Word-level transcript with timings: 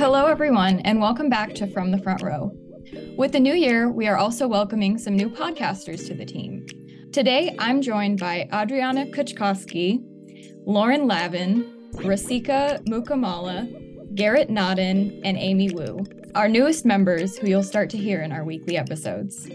Hello, 0.00 0.24
everyone, 0.24 0.80
and 0.86 0.98
welcome 0.98 1.28
back 1.28 1.52
to 1.56 1.66
From 1.66 1.90
the 1.90 1.98
Front 1.98 2.22
Row. 2.22 2.50
With 3.18 3.32
the 3.32 3.38
new 3.38 3.52
year, 3.52 3.90
we 3.90 4.06
are 4.06 4.16
also 4.16 4.48
welcoming 4.48 4.96
some 4.96 5.14
new 5.14 5.28
podcasters 5.28 6.06
to 6.06 6.14
the 6.14 6.24
team. 6.24 6.64
Today, 7.12 7.54
I'm 7.58 7.82
joined 7.82 8.18
by 8.18 8.48
Adriana 8.50 9.04
Kuchkowski, 9.04 10.02
Lauren 10.64 11.06
Lavin, 11.06 11.90
Rasika 11.96 12.82
Mukamala, 12.88 14.14
Garrett 14.14 14.48
Nodden, 14.48 15.20
and 15.22 15.36
Amy 15.36 15.70
Wu, 15.70 16.06
our 16.34 16.48
newest 16.48 16.86
members 16.86 17.36
who 17.36 17.48
you'll 17.48 17.62
start 17.62 17.90
to 17.90 17.98
hear 17.98 18.22
in 18.22 18.32
our 18.32 18.42
weekly 18.42 18.78
episodes. 18.78 19.50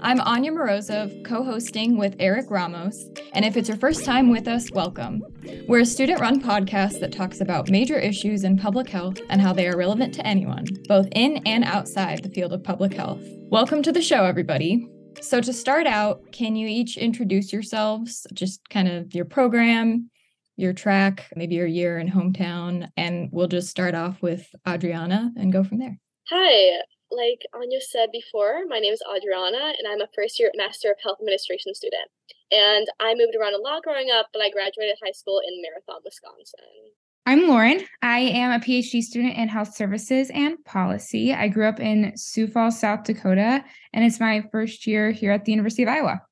I'm 0.00 0.20
Anya 0.20 0.52
Morozov, 0.52 1.24
co 1.24 1.42
hosting 1.42 1.98
with 1.98 2.14
Eric 2.20 2.52
Ramos. 2.52 3.10
And 3.32 3.44
if 3.44 3.56
it's 3.56 3.68
your 3.68 3.78
first 3.78 4.04
time 4.04 4.30
with 4.30 4.46
us, 4.46 4.70
welcome. 4.70 5.24
We're 5.66 5.80
a 5.80 5.86
student 5.86 6.20
run 6.20 6.40
podcast 6.40 7.00
that 7.00 7.10
talks 7.10 7.40
about 7.40 7.68
major 7.68 7.98
issues 7.98 8.44
in 8.44 8.58
public 8.58 8.88
health 8.88 9.18
and 9.28 9.40
how 9.40 9.52
they 9.52 9.66
are 9.66 9.76
relevant 9.76 10.14
to 10.14 10.24
anyone, 10.24 10.66
both 10.86 11.08
in 11.16 11.38
and 11.46 11.64
outside 11.64 12.22
the 12.22 12.30
field 12.30 12.52
of 12.52 12.62
public 12.62 12.94
health. 12.94 13.20
Welcome 13.50 13.82
to 13.82 13.90
the 13.90 14.00
show, 14.00 14.24
everybody. 14.24 14.86
So, 15.20 15.40
to 15.40 15.52
start 15.52 15.88
out, 15.88 16.30
can 16.30 16.54
you 16.54 16.68
each 16.68 16.96
introduce 16.96 17.52
yourselves, 17.52 18.24
just 18.32 18.68
kind 18.68 18.86
of 18.86 19.12
your 19.16 19.24
program, 19.24 20.10
your 20.54 20.74
track, 20.74 21.26
maybe 21.34 21.56
your 21.56 21.66
year 21.66 21.98
in 21.98 22.08
hometown, 22.08 22.88
and 22.96 23.30
we'll 23.32 23.48
just 23.48 23.68
start 23.68 23.96
off 23.96 24.22
with 24.22 24.46
Adriana 24.66 25.32
and 25.36 25.52
go 25.52 25.64
from 25.64 25.78
there. 25.78 25.98
Hi, 26.30 26.82
like 27.10 27.42
Anya 27.54 27.80
said 27.80 28.10
before, 28.12 28.64
my 28.68 28.78
name 28.78 28.92
is 28.92 29.02
Adriana, 29.04 29.74
and 29.78 29.88
I'm 29.88 30.00
a 30.00 30.08
first 30.14 30.38
year 30.38 30.50
Master 30.54 30.90
of 30.90 30.98
Health 31.02 31.18
Administration 31.20 31.74
student. 31.74 32.08
And 32.50 32.86
I 33.00 33.14
moved 33.14 33.34
around 33.38 33.54
a 33.54 33.58
lot 33.58 33.82
growing 33.82 34.08
up, 34.10 34.28
but 34.32 34.42
I 34.42 34.50
graduated 34.50 34.96
high 35.04 35.12
school 35.12 35.40
in 35.46 35.62
Marathon, 35.62 36.00
Wisconsin. 36.04 36.92
I'm 37.26 37.46
Lauren. 37.46 37.86
I 38.00 38.20
am 38.20 38.52
a 38.52 38.64
PhD 38.64 39.02
student 39.02 39.36
in 39.36 39.48
health 39.48 39.74
services 39.74 40.30
and 40.32 40.62
policy. 40.64 41.34
I 41.34 41.48
grew 41.48 41.66
up 41.68 41.78
in 41.78 42.12
Sioux 42.16 42.46
Falls, 42.46 42.80
South 42.80 43.04
Dakota, 43.04 43.62
and 43.92 44.04
it's 44.04 44.18
my 44.18 44.42
first 44.50 44.86
year 44.86 45.10
here 45.10 45.32
at 45.32 45.44
the 45.44 45.52
University 45.52 45.82
of 45.82 45.90
Iowa. 45.90 46.22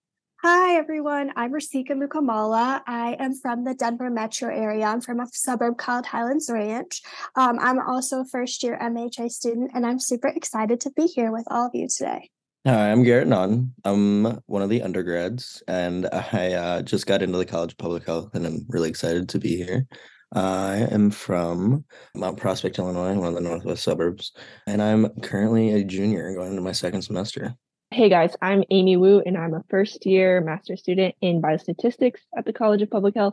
Hi, 0.49 0.77
everyone. 0.77 1.33
I'm 1.35 1.51
Rasika 1.51 1.91
Mukamala. 1.91 2.81
I 2.87 3.17
am 3.19 3.35
from 3.35 3.65
the 3.65 3.75
Denver 3.75 4.11
metro 4.11 4.49
area. 4.49 4.85
I'm 4.85 5.01
from 5.01 5.19
a 5.19 5.27
suburb 5.33 5.77
called 5.77 6.07
Highlands 6.07 6.49
Ranch. 6.49 7.03
Um, 7.35 7.59
I'm 7.61 7.81
also 7.81 8.21
a 8.21 8.25
first 8.25 8.63
year 8.63 8.79
MHA 8.81 9.33
student, 9.33 9.73
and 9.75 9.85
I'm 9.85 9.99
super 9.99 10.29
excited 10.29 10.79
to 10.83 10.93
be 10.93 11.07
here 11.07 11.33
with 11.33 11.49
all 11.51 11.67
of 11.67 11.75
you 11.75 11.89
today. 11.89 12.31
Hi, 12.65 12.93
I'm 12.93 13.03
Garrett 13.03 13.27
Nunn. 13.27 13.73
I'm 13.85 14.41
one 14.47 14.63
of 14.63 14.69
the 14.69 14.83
undergrads, 14.83 15.65
and 15.67 16.07
I 16.13 16.53
uh, 16.53 16.83
just 16.83 17.09
got 17.09 17.23
into 17.23 17.39
the 17.39 17.45
College 17.45 17.73
of 17.73 17.79
Public 17.79 18.07
Health, 18.07 18.37
and 18.37 18.47
I'm 18.47 18.67
really 18.69 18.89
excited 18.89 19.29
to 19.31 19.41
be 19.41 19.57
here. 19.57 19.85
I 20.33 20.87
am 20.93 21.11
from 21.11 21.85
Mount 22.15 22.39
Prospect, 22.39 22.79
Illinois, 22.79 23.15
one 23.15 23.31
of 23.31 23.35
the 23.35 23.41
northwest 23.41 23.83
suburbs, 23.83 24.31
and 24.69 24.81
I'm 24.81 25.09
currently 25.23 25.73
a 25.73 25.83
junior 25.83 26.33
going 26.37 26.51
into 26.51 26.63
my 26.63 26.71
second 26.71 27.03
semester. 27.03 27.57
Hey 27.97 28.11
guys, 28.11 28.37
I'm 28.43 28.63
Amy 28.69 28.99
Wu, 28.99 29.23
and 29.25 29.39
I'm 29.39 29.55
a 29.55 29.65
first 29.71 30.05
year 30.05 30.43
master's 30.43 30.81
student 30.81 31.15
in 31.23 31.41
biostatistics 31.41 32.21
at 32.37 32.45
the 32.45 32.53
College 32.53 32.83
of 32.83 32.91
Public 32.91 33.15
Health, 33.15 33.33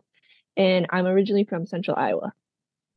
and 0.56 0.88
I'm 0.90 1.06
originally 1.06 1.44
from 1.44 1.66
Central 1.66 1.98
Iowa. 1.98 2.32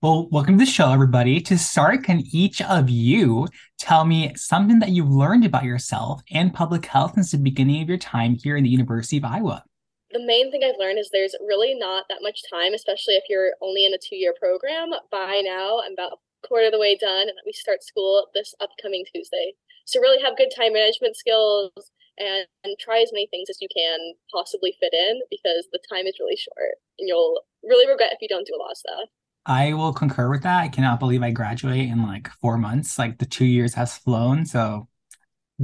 Well, 0.01 0.29
welcome 0.31 0.57
to 0.59 0.65
the 0.65 0.71
show, 0.71 0.93
everybody. 0.93 1.41
To 1.41 1.59
start, 1.59 2.05
can 2.05 2.23
each 2.31 2.63
of 2.63 2.89
you 2.89 3.49
tell 3.81 4.05
me 4.05 4.33
something 4.37 4.79
that 4.79 4.91
you've 4.91 5.11
learned 5.11 5.45
about 5.45 5.65
yourself 5.65 6.23
and 6.31 6.55
public 6.55 6.87
health 6.87 7.15
since 7.15 7.33
the 7.33 7.39
beginning 7.39 7.83
of 7.83 7.89
your 7.89 7.99
time 7.99 8.37
here 8.41 8.57
in 8.57 8.63
the 8.63 8.71
University 8.71 9.17
of 9.17 9.25
Iowa? 9.25 9.65
The 10.13 10.25
main 10.25 10.53
thing 10.53 10.63
I've 10.63 10.79
learned 10.79 11.01
is 11.01 11.11
there's 11.13 11.35
really 11.45 11.75
not 11.75 12.05
that 12.09 12.23
much 12.23 12.43
time, 12.49 12.75
especially 12.75 13.15
if 13.15 13.25
you're 13.29 13.55
only 13.61 13.85
in 13.85 13.93
a 13.93 13.99
two 13.99 14.15
year 14.15 14.35
program. 14.39 14.91
By 15.11 15.43
now, 15.45 15.81
I'm 15.85 15.95
about 15.95 16.13
a 16.13 16.47
quarter 16.47 16.67
of 16.67 16.73
the 16.73 16.79
way 16.79 16.97
done, 16.97 17.23
and 17.23 17.39
we 17.45 17.51
start 17.51 17.83
school 17.83 18.29
this 18.35 18.55
upcoming 18.61 19.05
Tuesday. 19.13 19.55
So 19.87 20.01
really 20.01 20.23
have 20.23 20.37
good 20.37 20.53
time 20.55 20.73
management 20.73 21.17
skills 21.17 21.73
and, 22.19 22.47
and 22.65 22.77
try 22.79 23.01
as 23.01 23.11
many 23.13 23.29
things 23.31 23.49
as 23.49 23.59
you 23.61 23.69
can 23.75 23.99
possibly 24.33 24.75
fit 24.81 24.93
in 24.93 25.21
because 25.31 25.69
the 25.73 25.81
time 25.89 26.07
is 26.07 26.17
really 26.21 26.37
short 26.37 26.77
and 26.99 27.09
you'll 27.09 27.43
really 27.63 27.89
regret 27.89 28.13
if 28.13 28.19
you 28.21 28.29
don't 28.29 28.47
do 28.47 28.55
a 28.55 28.61
lot 28.61 28.73
of 28.73 28.77
stuff. 28.77 29.09
I 29.47 29.75
will 29.75 29.93
concur 29.93 30.29
with 30.29 30.43
that. 30.43 30.65
I 30.65 30.69
cannot 30.69 30.99
believe 30.99 31.23
I 31.23 31.31
graduate 31.31 31.89
in 31.89 32.03
like 32.03 32.29
four 32.41 32.59
months. 32.59 32.99
Like 32.99 33.19
the 33.19 33.27
two 33.27 33.45
years 33.45 33.75
has 33.75 33.97
flown. 33.97 34.45
So 34.45 34.89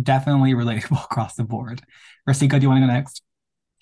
definitely 0.00 0.52
relatable 0.52 1.04
across 1.10 1.34
the 1.34 1.44
board. 1.44 1.82
Rasika, 2.28 2.52
do 2.52 2.62
you 2.62 2.68
want 2.68 2.82
to 2.82 2.86
go 2.86 2.92
next? 2.92 3.22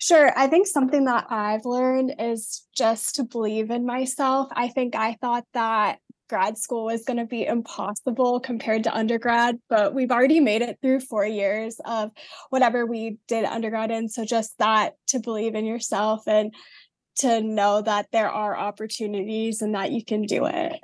Sure. 0.01 0.33
I 0.35 0.47
think 0.47 0.65
something 0.65 1.05
that 1.05 1.27
I've 1.29 1.63
learned 1.63 2.15
is 2.17 2.65
just 2.75 3.15
to 3.15 3.23
believe 3.23 3.69
in 3.69 3.85
myself. 3.85 4.47
I 4.51 4.67
think 4.67 4.95
I 4.95 5.15
thought 5.21 5.45
that 5.53 5.99
grad 6.27 6.57
school 6.57 6.85
was 6.85 7.03
going 7.03 7.17
to 7.17 7.25
be 7.25 7.45
impossible 7.45 8.39
compared 8.39 8.85
to 8.85 8.95
undergrad, 8.95 9.59
but 9.69 9.93
we've 9.93 10.09
already 10.09 10.39
made 10.39 10.63
it 10.63 10.79
through 10.81 11.01
four 11.01 11.25
years 11.25 11.79
of 11.85 12.09
whatever 12.49 12.85
we 12.85 13.17
did 13.27 13.45
undergrad 13.45 13.91
in. 13.91 14.09
So 14.09 14.25
just 14.25 14.57
that 14.57 14.95
to 15.09 15.19
believe 15.19 15.53
in 15.53 15.65
yourself 15.65 16.23
and 16.25 16.51
to 17.17 17.41
know 17.41 17.83
that 17.83 18.07
there 18.11 18.29
are 18.29 18.57
opportunities 18.57 19.61
and 19.61 19.75
that 19.75 19.91
you 19.91 20.03
can 20.03 20.23
do 20.23 20.45
it. 20.47 20.79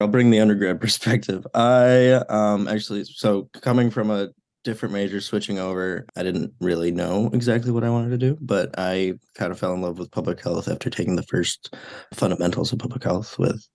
I'll 0.00 0.08
bring 0.08 0.30
the 0.30 0.40
undergrad 0.40 0.80
perspective. 0.80 1.46
I 1.52 2.12
um 2.30 2.68
actually 2.68 3.04
so 3.04 3.50
coming 3.60 3.90
from 3.90 4.10
a 4.10 4.30
different 4.64 4.92
major 4.92 5.20
switching 5.20 5.58
over, 5.58 6.06
I 6.16 6.22
didn't 6.22 6.52
really 6.60 6.90
know 6.90 7.30
exactly 7.32 7.70
what 7.70 7.84
I 7.84 7.90
wanted 7.90 8.10
to 8.10 8.18
do, 8.18 8.36
but 8.40 8.74
I 8.78 9.14
kind 9.34 9.52
of 9.52 9.58
fell 9.58 9.74
in 9.74 9.82
love 9.82 9.98
with 9.98 10.10
public 10.10 10.40
health 10.42 10.68
after 10.68 10.90
taking 10.90 11.16
the 11.16 11.22
first 11.22 11.74
fundamentals 12.12 12.72
of 12.72 12.78
public 12.78 13.04
health 13.04 13.38
with 13.38 13.68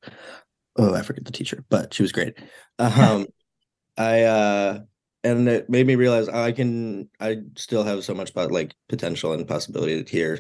oh 0.78 0.94
i 0.94 1.02
forget 1.02 1.26
the 1.26 1.32
teacher 1.32 1.64
but 1.70 1.94
she 1.94 2.04
was 2.04 2.12
great. 2.12 2.38
Um 2.78 3.28
i 3.98 4.24
uh 4.24 4.80
and 5.24 5.48
it 5.50 5.70
made 5.70 5.86
me 5.86 5.96
realize 5.96 6.30
i 6.30 6.52
can 6.52 7.10
i 7.20 7.38
still 7.58 7.84
have 7.84 8.04
so 8.04 8.14
much 8.14 8.34
but 8.34 8.52
like 8.52 8.74
potential 8.88 9.34
and 9.34 9.48
possibility 9.48 10.04
here. 10.10 10.40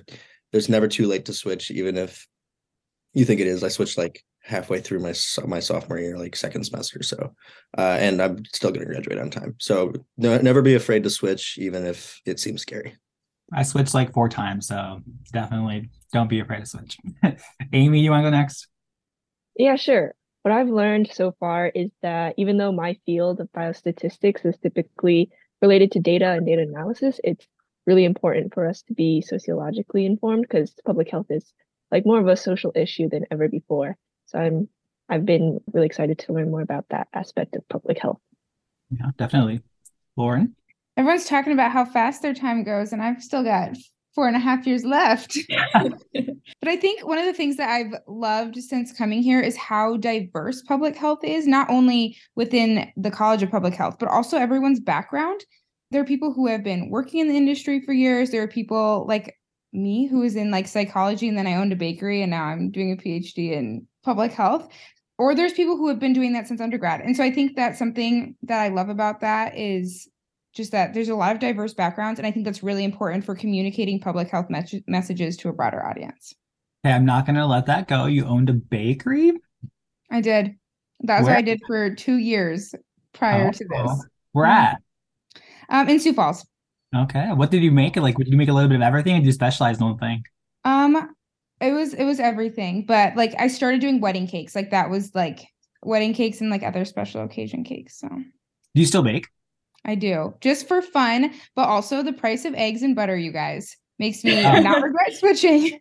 There's 0.52 0.70
never 0.70 0.88
too 0.88 1.08
late 1.08 1.26
to 1.26 1.34
switch 1.34 1.70
even 1.70 1.98
if 1.98 2.28
you 3.14 3.26
think 3.26 3.40
it 3.40 3.48
is. 3.48 3.64
I 3.64 3.68
switched 3.68 3.98
like 3.98 4.24
halfway 4.50 4.80
through 4.80 5.00
my 5.00 5.14
my 5.46 5.60
sophomore 5.60 6.00
year 6.00 6.18
like 6.18 6.36
second 6.36 6.64
semester 6.64 7.04
so 7.04 7.32
uh 7.78 7.98
and 8.00 8.20
i'm 8.22 8.44
still 8.46 8.72
going 8.72 8.86
to 8.86 8.92
graduate 8.92 9.20
on 9.20 9.30
time. 9.30 9.56
So 9.60 9.94
no, 10.18 10.38
never 10.40 10.62
be 10.62 10.76
afraid 10.76 11.04
to 11.04 11.10
switch 11.10 11.58
even 11.60 11.86
if 11.86 12.20
it 12.26 12.40
seems 12.40 12.62
scary. 12.62 12.96
I 13.54 13.64
switched 13.64 13.94
like 13.94 14.14
four 14.14 14.30
times 14.30 14.68
so 14.68 15.02
definitely 15.32 15.90
don't 16.12 16.30
be 16.30 16.40
afraid 16.40 16.62
to 16.62 16.66
switch. 16.66 16.98
Amy 17.74 18.02
you 18.02 18.12
want 18.12 18.26
to 18.26 18.32
go 18.32 18.36
next? 18.36 18.68
Yeah 19.56 19.76
sure. 19.76 20.14
What 20.42 20.54
I've 20.54 20.70
learned 20.70 21.12
so 21.12 21.36
far 21.40 21.68
is 21.68 21.92
that 22.02 22.34
even 22.38 22.58
though 22.58 22.72
my 22.72 22.98
field 23.06 23.40
of 23.40 23.52
biostatistics 23.52 24.46
is 24.46 24.58
typically 24.58 25.30
related 25.62 25.92
to 25.92 26.00
data 26.00 26.32
and 26.32 26.46
data 26.46 26.62
analysis, 26.62 27.20
it's 27.24 27.46
really 27.86 28.06
important 28.06 28.54
for 28.54 28.68
us 28.68 28.82
to 28.84 28.94
be 28.94 29.22
sociologically 29.22 30.06
informed 30.06 30.44
because 30.44 30.74
public 30.86 31.10
health 31.10 31.28
is 31.30 31.54
like 31.92 32.06
more 32.06 32.20
of 32.20 32.28
a 32.28 32.38
social 32.38 32.72
issue 32.76 33.10
than 33.10 33.26
ever 33.32 33.48
before. 33.48 33.98
So 34.30 34.40
I'm 34.40 34.70
I've 35.10 35.26
been 35.26 35.60
really 35.74 35.88
excited 35.88 36.20
to 36.20 36.34
learn 36.34 36.52
more 36.52 36.62
about 36.62 36.86
that 36.90 37.08
aspect 37.14 37.56
of 37.56 37.68
public 37.68 38.00
health. 38.00 38.20
Yeah, 38.92 39.10
definitely. 39.18 39.62
Lauren? 40.16 40.56
Everyone's 40.98 41.26
talking 41.26 41.54
about 41.54 41.72
how 41.72 41.86
fast 41.86 42.22
their 42.22 42.36
time 42.36 42.64
goes, 42.64 42.94
and 42.94 43.02
I've 43.02 43.24
still 43.24 43.44
got 43.44 43.76
four 44.14 44.28
and 44.28 44.36
a 44.36 44.40
half 44.40 44.68
years 44.68 44.84
left. 44.84 45.38
but 45.74 46.68
I 46.68 46.76
think 46.76 47.08
one 47.08 47.18
of 47.18 47.26
the 47.26 47.34
things 47.34 47.58
that 47.58 47.70
I've 47.70 47.94
loved 48.08 48.58
since 48.58 48.92
coming 48.92 49.24
here 49.24 49.40
is 49.40 49.56
how 49.56 49.98
diverse 49.98 50.62
public 50.62 50.96
health 50.96 51.24
is, 51.24 51.48
not 51.48 51.70
only 51.70 52.18
within 52.36 52.92
the 52.98 53.12
College 53.12 53.42
of 53.42 53.50
Public 53.50 53.74
Health, 53.74 53.98
but 54.00 54.10
also 54.10 54.38
everyone's 54.38 54.80
background. 54.80 55.44
There 55.92 56.02
are 56.02 56.06
people 56.06 56.34
who 56.34 56.48
have 56.48 56.64
been 56.64 56.90
working 56.90 57.20
in 57.20 57.30
the 57.30 57.38
industry 57.38 57.82
for 57.82 57.94
years. 57.94 58.30
There 58.30 58.44
are 58.44 58.48
people 58.48 59.06
like 59.08 59.36
me 59.74 60.08
who 60.08 60.22
is 60.24 60.36
in 60.36 60.52
like 60.52 60.68
psychology 60.68 61.28
and 61.28 61.38
then 61.38 61.48
I 61.48 61.56
owned 61.56 61.72
a 61.72 61.76
bakery 61.76 62.22
and 62.22 62.32
now 62.32 62.46
I'm 62.46 62.72
doing 62.72 62.92
a 62.92 62.98
PhD 62.98 63.52
in 63.52 63.88
public 64.04 64.32
health. 64.32 64.72
Or 65.18 65.36
there's 65.36 65.54
people 65.54 65.76
who 65.76 65.90
have 65.90 66.00
been 66.00 66.14
doing 66.14 66.32
that 66.34 66.48
since 66.48 66.62
undergrad. 66.62 67.02
And 67.02 67.16
so 67.16 67.24
I 67.24 67.32
think 67.32 67.56
that's 67.56 67.78
something 67.78 68.36
that 68.44 68.62
I 68.62 68.70
love 68.70 68.88
about 68.88 69.20
that 69.20 69.58
is 69.58 70.08
just 70.54 70.72
that 70.72 70.94
there's 70.94 71.10
a 71.10 71.16
lot 71.16 71.32
of 71.32 71.40
diverse 71.40 71.74
backgrounds 71.74 72.20
and 72.20 72.26
i 72.26 72.32
think 72.32 72.46
that's 72.46 72.64
really 72.64 72.84
important 72.84 73.24
for 73.24 73.36
communicating 73.36 74.00
public 74.00 74.30
health 74.30 74.50
me- 74.50 74.84
messages 74.88 75.38
to 75.38 75.50
a 75.50 75.54
broader 75.54 75.86
audience. 75.86 76.34
Okay 76.86 76.94
i'm 76.94 77.06
not 77.06 77.26
going 77.26 77.36
to 77.36 77.46
let 77.46 77.66
that 77.68 77.88
go. 77.88 78.06
You 78.06 78.26
owned 78.26 78.50
a 78.50 78.54
bakery? 78.54 79.34
I 80.12 80.22
did. 80.22 80.56
That's 81.02 81.24
Where? 81.24 81.36
what 81.36 81.38
i 81.38 81.42
did 81.42 81.60
for 81.68 81.94
two 81.96 82.18
years 82.18 82.74
prior 83.14 83.48
oh, 83.48 83.52
to 83.52 83.66
this. 83.70 84.06
where 84.32 84.46
at? 84.46 84.82
Um 85.70 85.88
in 85.90 86.00
sioux 86.00 86.14
falls. 86.14 86.46
Okay. 86.96 87.28
What 87.34 87.52
did 87.52 87.62
you 87.62 87.72
make? 87.72 87.96
Like 87.96 88.18
did 88.18 88.28
you 88.30 88.38
make 88.38 88.50
a 88.50 88.54
little 88.54 88.70
bit 88.70 88.76
of 88.76 88.82
everything 88.82 89.16
or 89.16 89.20
did 89.20 89.28
you 89.28 89.32
specialize 89.32 89.80
in 89.80 89.86
one 89.86 89.98
thing? 89.98 90.24
Um 90.66 91.10
it 91.62 91.72
was 91.72 91.94
it 91.94 92.06
was 92.06 92.20
everything 92.20 92.86
but 92.86 93.16
like 93.16 93.34
i 93.40 93.48
started 93.48 93.82
doing 93.82 94.00
wedding 94.02 94.28
cakes 94.28 94.56
like 94.56 94.72
that 94.72 94.90
was 94.90 95.14
like 95.14 95.40
wedding 95.84 96.14
cakes 96.14 96.42
and 96.42 96.50
like 96.50 96.64
other 96.64 96.86
special 96.86 97.24
occasion 97.24 97.64
cakes 97.64 98.00
so 98.00 98.08
do 98.10 98.82
you 98.82 98.86
still 98.86 99.04
bake 99.04 99.28
I 99.86 99.96
do 99.96 100.34
just 100.42 100.68
for 100.68 100.82
fun, 100.82 101.32
but 101.56 101.70
also 101.70 102.04
the 102.04 102.12
price 102.12 102.44
of 102.44 102.54
eggs 102.54 102.84
and 102.84 102.98
butter, 102.98 103.16
you 103.16 103.32
guys, 103.32 103.78
makes 103.98 104.26
me 104.26 104.42
not 104.62 104.82
regret 104.84 105.14
switching. 105.14 105.80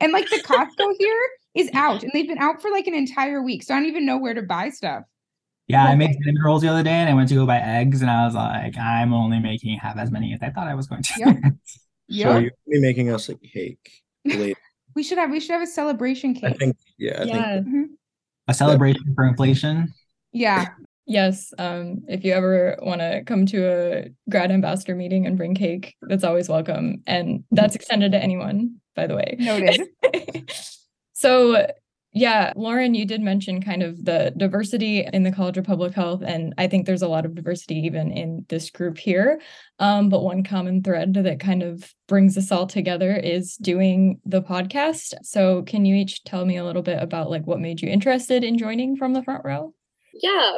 and 0.00 0.12
like 0.12 0.28
the 0.28 0.40
Costco 0.40 0.94
here 0.98 1.22
is 1.54 1.70
out 1.72 2.02
and 2.02 2.10
they've 2.12 2.26
been 2.26 2.38
out 2.38 2.60
for 2.60 2.72
like 2.72 2.88
an 2.88 2.94
entire 2.94 3.40
week. 3.40 3.62
So 3.62 3.72
I 3.72 3.78
don't 3.78 3.88
even 3.88 4.04
know 4.04 4.18
where 4.18 4.34
to 4.34 4.42
buy 4.42 4.70
stuff. 4.70 5.04
Yeah, 5.68 5.84
I 5.84 5.94
made 5.94 6.12
cinnamon 6.14 6.42
rolls 6.44 6.62
the 6.62 6.68
other 6.68 6.82
day 6.82 6.90
and 6.90 7.08
I 7.08 7.14
went 7.14 7.28
to 7.28 7.36
go 7.36 7.46
buy 7.46 7.58
eggs 7.60 8.02
and 8.02 8.10
I 8.10 8.24
was 8.24 8.34
like, 8.34 8.76
I'm 8.76 9.14
only 9.14 9.38
making 9.38 9.78
half 9.78 9.96
as 9.96 10.10
many 10.10 10.32
as 10.32 10.40
I 10.42 10.50
thought 10.50 10.66
I 10.66 10.74
was 10.74 10.88
going 10.88 11.02
to. 11.02 11.12
Yep. 11.16 11.36
So 11.46 11.52
Yeah. 12.08 12.38
you're 12.38 12.50
be 12.68 12.80
making 12.80 13.10
us 13.10 13.28
a 13.28 13.36
cake 13.36 13.92
later. 14.24 14.58
We 14.96 15.02
should 15.04 15.18
have 15.18 15.30
we 15.30 15.38
should 15.38 15.52
have 15.52 15.62
a 15.62 15.66
celebration 15.66 16.30
I 16.38 16.40
cake. 16.40 16.58
think 16.58 16.76
yeah, 16.98 17.20
I 17.20 17.24
yeah. 17.24 17.54
think 17.54 17.66
Mhm. 17.68 17.84
A 18.48 18.54
celebration 18.54 19.14
for 19.14 19.24
inflation. 19.26 19.92
Yeah. 20.32 20.68
Yes. 21.06 21.52
Um, 21.58 22.02
if 22.08 22.24
you 22.24 22.32
ever 22.32 22.76
want 22.82 23.00
to 23.00 23.22
come 23.24 23.46
to 23.46 23.58
a 23.66 24.10
grad 24.28 24.50
ambassador 24.50 24.94
meeting 24.96 25.26
and 25.26 25.36
bring 25.36 25.54
cake, 25.54 25.94
that's 26.02 26.24
always 26.24 26.48
welcome. 26.48 27.02
And 27.06 27.44
that's 27.52 27.76
extended 27.76 28.10
to 28.12 28.18
anyone, 28.22 28.80
by 28.96 29.06
the 29.06 29.14
way. 29.14 29.36
Noted. 29.38 29.86
so 31.12 31.66
yeah, 32.16 32.54
Lauren, 32.56 32.94
you 32.94 33.04
did 33.04 33.20
mention 33.20 33.62
kind 33.62 33.82
of 33.82 34.02
the 34.02 34.32
diversity 34.38 35.06
in 35.12 35.22
the 35.22 35.30
College 35.30 35.58
of 35.58 35.66
Public 35.66 35.92
Health, 35.92 36.22
and 36.24 36.54
I 36.56 36.66
think 36.66 36.86
there's 36.86 37.02
a 37.02 37.08
lot 37.08 37.26
of 37.26 37.34
diversity 37.34 37.74
even 37.80 38.10
in 38.10 38.46
this 38.48 38.70
group 38.70 38.96
here. 38.96 39.38
Um, 39.80 40.08
but 40.08 40.22
one 40.22 40.42
common 40.42 40.82
thread 40.82 41.12
that 41.12 41.40
kind 41.40 41.62
of 41.62 41.92
brings 42.08 42.38
us 42.38 42.50
all 42.50 42.66
together 42.66 43.14
is 43.14 43.56
doing 43.56 44.18
the 44.24 44.40
podcast. 44.40 45.12
So 45.24 45.62
can 45.64 45.84
you 45.84 45.94
each 45.94 46.24
tell 46.24 46.46
me 46.46 46.56
a 46.56 46.64
little 46.64 46.80
bit 46.80 47.02
about 47.02 47.28
like 47.28 47.46
what 47.46 47.60
made 47.60 47.82
you 47.82 47.90
interested 47.90 48.44
in 48.44 48.56
joining 48.56 48.96
from 48.96 49.12
the 49.12 49.22
front 49.22 49.44
row? 49.44 49.74
Yeah. 50.14 50.52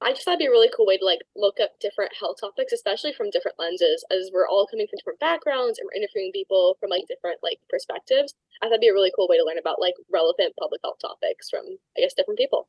I 0.00 0.12
just 0.12 0.24
thought 0.24 0.38
it'd 0.38 0.46
be 0.46 0.46
a 0.46 0.50
really 0.50 0.70
cool 0.74 0.86
way 0.86 0.96
to 0.96 1.04
like 1.04 1.20
look 1.34 1.58
up 1.60 1.80
different 1.80 2.14
health 2.18 2.38
topics, 2.40 2.72
especially 2.72 3.12
from 3.12 3.30
different 3.30 3.58
lenses, 3.58 4.04
as 4.10 4.30
we're 4.32 4.46
all 4.46 4.66
coming 4.66 4.86
from 4.86 4.96
different 4.96 5.18
backgrounds 5.18 5.78
and 5.78 5.86
we're 5.86 5.98
interviewing 5.98 6.30
people 6.32 6.76
from 6.78 6.90
like 6.90 7.06
different 7.08 7.40
like 7.42 7.58
perspectives. 7.68 8.34
I 8.62 8.66
thought 8.66 8.78
it'd 8.78 8.86
be 8.86 8.88
a 8.88 8.94
really 8.94 9.12
cool 9.14 9.26
way 9.28 9.38
to 9.38 9.44
learn 9.44 9.58
about 9.58 9.80
like 9.80 9.94
relevant 10.12 10.54
public 10.58 10.80
health 10.84 10.98
topics 11.02 11.50
from 11.50 11.78
I 11.96 12.00
guess 12.00 12.14
different 12.14 12.38
people. 12.38 12.68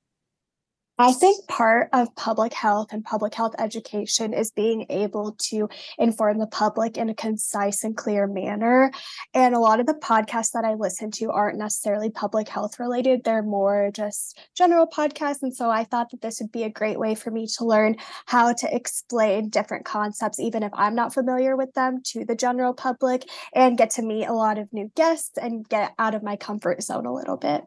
I 1.01 1.13
think 1.13 1.47
part 1.47 1.87
of 1.93 2.13
public 2.15 2.53
health 2.53 2.91
and 2.91 3.05
public 3.05 3.33
health 3.33 3.55
education 3.57 4.33
is 4.33 4.51
being 4.51 4.85
able 4.89 5.33
to 5.43 5.69
inform 5.97 6.39
the 6.39 6.45
public 6.45 6.97
in 6.97 7.07
a 7.07 7.13
concise 7.15 7.85
and 7.85 7.95
clear 7.95 8.27
manner. 8.27 8.91
And 9.33 9.55
a 9.55 9.59
lot 9.59 9.79
of 9.79 9.85
the 9.85 9.93
podcasts 9.93 10.51
that 10.51 10.65
I 10.65 10.73
listen 10.73 11.09
to 11.11 11.31
aren't 11.31 11.57
necessarily 11.57 12.09
public 12.09 12.49
health 12.49 12.81
related, 12.81 13.23
they're 13.23 13.41
more 13.41 13.91
just 13.93 14.37
general 14.57 14.87
podcasts. 14.87 15.41
And 15.41 15.55
so 15.55 15.69
I 15.69 15.85
thought 15.85 16.11
that 16.11 16.19
this 16.19 16.41
would 16.41 16.51
be 16.51 16.63
a 16.63 16.69
great 16.69 16.99
way 16.99 17.15
for 17.15 17.31
me 17.31 17.47
to 17.55 17.63
learn 17.63 17.95
how 18.25 18.51
to 18.51 18.75
explain 18.75 19.47
different 19.47 19.85
concepts, 19.85 20.37
even 20.37 20.63
if 20.63 20.73
I'm 20.73 20.95
not 20.95 21.13
familiar 21.13 21.55
with 21.55 21.73
them, 21.75 22.01
to 22.07 22.25
the 22.25 22.35
general 22.35 22.73
public 22.73 23.23
and 23.55 23.77
get 23.77 23.91
to 23.91 24.01
meet 24.01 24.25
a 24.25 24.33
lot 24.33 24.57
of 24.57 24.67
new 24.73 24.91
guests 24.97 25.37
and 25.37 25.67
get 25.69 25.93
out 25.97 26.13
of 26.13 26.23
my 26.23 26.35
comfort 26.35 26.83
zone 26.83 27.05
a 27.05 27.13
little 27.13 27.37
bit. 27.37 27.63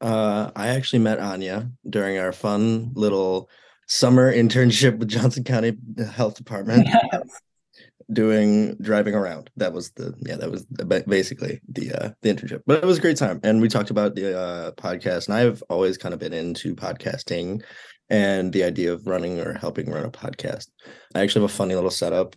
Uh 0.00 0.50
I 0.54 0.68
actually 0.68 1.00
met 1.00 1.20
Anya 1.20 1.70
during 1.88 2.18
our 2.18 2.32
fun 2.32 2.92
little 2.94 3.48
summer 3.86 4.32
internship 4.42 4.98
with 4.98 5.08
Johnson 5.08 5.44
County 5.44 5.76
Health 6.14 6.36
Department. 6.36 6.88
doing 8.10 8.74
driving 8.80 9.14
around. 9.14 9.50
That 9.56 9.72
was 9.72 9.90
the 9.90 10.14
yeah, 10.20 10.36
that 10.36 10.50
was 10.50 10.64
basically 11.04 11.60
the 11.68 11.92
uh 11.92 12.10
the 12.22 12.34
internship. 12.34 12.62
But 12.66 12.82
it 12.82 12.86
was 12.86 12.98
a 12.98 13.02
great 13.02 13.16
time 13.18 13.40
and 13.42 13.60
we 13.60 13.68
talked 13.68 13.90
about 13.90 14.14
the 14.14 14.38
uh 14.38 14.70
podcast 14.72 15.26
and 15.28 15.34
I've 15.34 15.62
always 15.68 15.98
kind 15.98 16.14
of 16.14 16.20
been 16.20 16.32
into 16.32 16.74
podcasting 16.74 17.62
and 18.10 18.52
the 18.52 18.64
idea 18.64 18.92
of 18.92 19.06
running 19.06 19.38
or 19.40 19.54
helping 19.54 19.90
run 19.90 20.04
a 20.04 20.10
podcast. 20.10 20.68
I 21.14 21.20
actually 21.20 21.42
have 21.42 21.50
a 21.50 21.54
funny 21.54 21.74
little 21.74 21.90
setup 21.90 22.34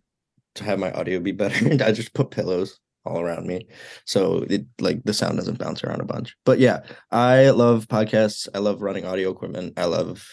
to 0.55 0.63
have 0.63 0.79
my 0.79 0.91
audio 0.91 1.19
be 1.19 1.31
better. 1.31 1.65
I 1.83 1.91
just 1.91 2.13
put 2.13 2.31
pillows 2.31 2.79
all 3.05 3.19
around 3.19 3.47
me 3.47 3.65
so 4.05 4.45
it 4.49 4.65
like 4.79 5.03
the 5.03 5.13
sound 5.13 5.37
doesn't 5.37 5.57
bounce 5.57 5.83
around 5.83 6.01
a 6.01 6.05
bunch. 6.05 6.35
But 6.45 6.59
yeah, 6.59 6.81
I 7.11 7.49
love 7.49 7.87
podcasts. 7.87 8.47
I 8.53 8.59
love 8.59 8.81
running 8.81 9.05
audio 9.05 9.31
equipment. 9.31 9.73
I 9.77 9.85
love 9.85 10.27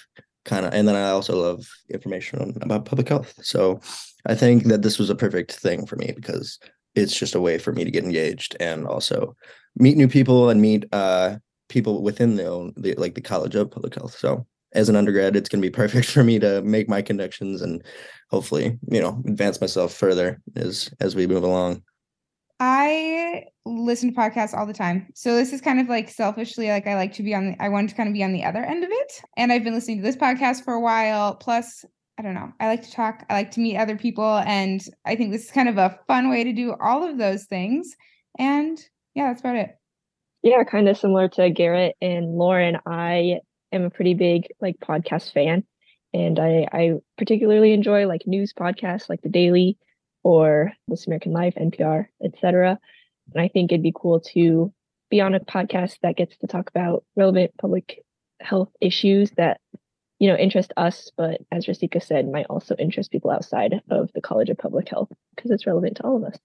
kind 0.45 0.67
of 0.67 0.73
and 0.75 0.87
then 0.87 0.97
I 0.97 1.11
also 1.11 1.37
love 1.37 1.67
information 1.91 2.57
about 2.61 2.85
public 2.85 3.09
health. 3.09 3.35
So 3.43 3.81
I 4.27 4.35
think 4.35 4.65
that 4.65 4.83
this 4.83 4.99
was 4.99 5.11
a 5.11 5.15
perfect 5.15 5.53
thing 5.53 5.87
for 5.87 5.97
me 5.97 6.13
because 6.15 6.59
it's 6.95 7.17
just 7.17 7.35
a 7.35 7.41
way 7.41 7.59
for 7.59 7.73
me 7.73 7.85
to 7.85 7.91
get 7.91 8.05
engaged 8.05 8.57
and 8.61 8.87
also 8.87 9.37
meet 9.77 9.97
new 9.97 10.09
people 10.09 10.51
and 10.51 10.61
meet 10.61 10.87
uh 10.93 11.37
people 11.69 12.03
within 12.03 12.37
the, 12.37 12.47
own, 12.47 12.73
the 12.77 12.95
like 12.95 13.15
the 13.15 13.21
College 13.21 13.55
of 13.55 13.71
Public 13.71 13.95
Health. 13.95 14.17
So 14.19 14.47
as 14.73 14.89
an 14.89 14.97
undergrad, 14.97 15.37
it's 15.37 15.49
going 15.49 15.63
to 15.63 15.67
be 15.67 15.73
perfect 15.75 16.09
for 16.09 16.25
me 16.25 16.39
to 16.39 16.63
make 16.63 16.89
my 16.89 17.03
connections 17.03 17.63
and 17.63 17.85
hopefully, 18.31 18.79
you 18.91 19.01
know, 19.01 19.23
advance 19.27 19.61
myself 19.61 19.93
further 19.93 20.41
as 20.57 20.91
as 21.01 21.15
we 21.15 21.27
move 21.27 21.45
along. 21.45 21.83
I 22.61 23.45
listen 23.65 24.13
to 24.13 24.19
podcasts 24.19 24.57
all 24.57 24.67
the 24.67 24.73
time. 24.73 25.09
So 25.15 25.37
this 25.37 25.53
is 25.53 25.61
kind 25.61 25.81
of 25.81 25.89
like 25.89 26.09
selfishly 26.09 26.69
like 26.69 26.87
I 26.87 26.95
like 26.95 27.13
to 27.15 27.23
be 27.23 27.35
on 27.35 27.51
the 27.51 27.63
I 27.63 27.69
want 27.69 27.89
to 27.91 27.95
kind 27.95 28.09
of 28.09 28.13
be 28.13 28.25
on 28.25 28.33
the 28.33 28.45
other 28.45 28.65
end 28.65 28.83
of 28.83 28.91
it. 28.91 29.13
And 29.37 29.53
I've 29.53 29.65
been 29.65 29.75
listening 29.75 29.99
to 29.99 30.03
this 30.03 30.17
podcast 30.17 30.65
for 30.65 30.75
a 30.75 30.81
while. 30.81 31.37
Plus, 31.37 31.85
I 32.19 32.23
don't 32.23 32.35
know. 32.35 32.53
I 32.59 32.67
like 32.67 32.83
to 32.83 32.91
talk. 32.91 33.25
I 33.31 33.35
like 33.35 33.53
to 33.53 33.61
meet 33.61 33.77
other 33.77 33.97
people 33.97 34.39
and 34.39 34.81
I 35.05 35.15
think 35.15 35.31
this 35.31 35.45
is 35.45 35.51
kind 35.53 35.69
of 35.69 35.79
a 35.79 35.99
fun 36.09 36.31
way 36.31 36.43
to 36.43 36.53
do 36.53 36.75
all 36.81 37.09
of 37.09 37.19
those 37.19 37.45
things. 37.45 37.95
And 38.39 38.79
yeah, 39.15 39.29
that's 39.29 39.41
about 39.41 39.57
it. 39.57 39.71
Yeah, 40.43 40.63
kind 40.65 40.89
of 40.89 40.97
similar 40.97 41.29
to 41.31 41.51
Garrett 41.51 41.97
and 42.01 42.37
Lauren. 42.37 42.79
I 42.87 43.41
am 43.73 43.85
a 43.85 43.91
pretty 43.91 44.15
big 44.15 44.47
like 44.61 44.77
podcast 44.79 45.33
fan, 45.33 45.65
and 46.15 46.39
I 46.39 46.67
I 46.73 46.93
particularly 47.17 47.73
enjoy 47.73 48.07
like 48.07 48.23
news 48.27 48.53
podcasts 48.53 49.09
like 49.09 49.21
The 49.23 49.29
Daily 49.29 49.77
or 50.29 50.75
This 50.89 51.07
American 51.07 51.33
Life, 51.33 51.55
NPR, 51.55 52.09
etc. 52.23 52.79
And 53.33 53.43
I 53.43 53.49
think 53.49 53.73
it'd 53.73 53.83
be 53.83 53.95
cool 53.95 54.21
to 54.35 54.71
be 55.09 55.23
on 55.23 55.35
a 55.35 55.41
podcast 55.41 55.97
that 56.03 56.19
gets 56.19 56.37
to 56.37 56.47
talk 56.47 56.69
about 56.69 57.03
relevant 57.17 57.53
public 57.59 58.05
health 58.39 58.69
issues 58.83 59.31
that 59.39 59.59
you 60.19 60.29
know 60.29 60.37
interest 60.37 60.75
us, 60.77 61.11
but 61.17 61.41
as 61.51 61.65
Rasika 61.65 62.03
said, 62.03 62.31
might 62.31 62.45
also 62.51 62.75
interest 62.75 63.11
people 63.11 63.31
outside 63.31 63.81
of 63.89 64.11
the 64.15 64.21
College 64.21 64.51
of 64.51 64.59
Public 64.59 64.91
Health 64.91 65.09
because 65.35 65.51
it's 65.51 65.67
relevant 65.67 65.97
to 65.97 66.03
all 66.03 66.19
of 66.19 66.25
us. 66.25 66.39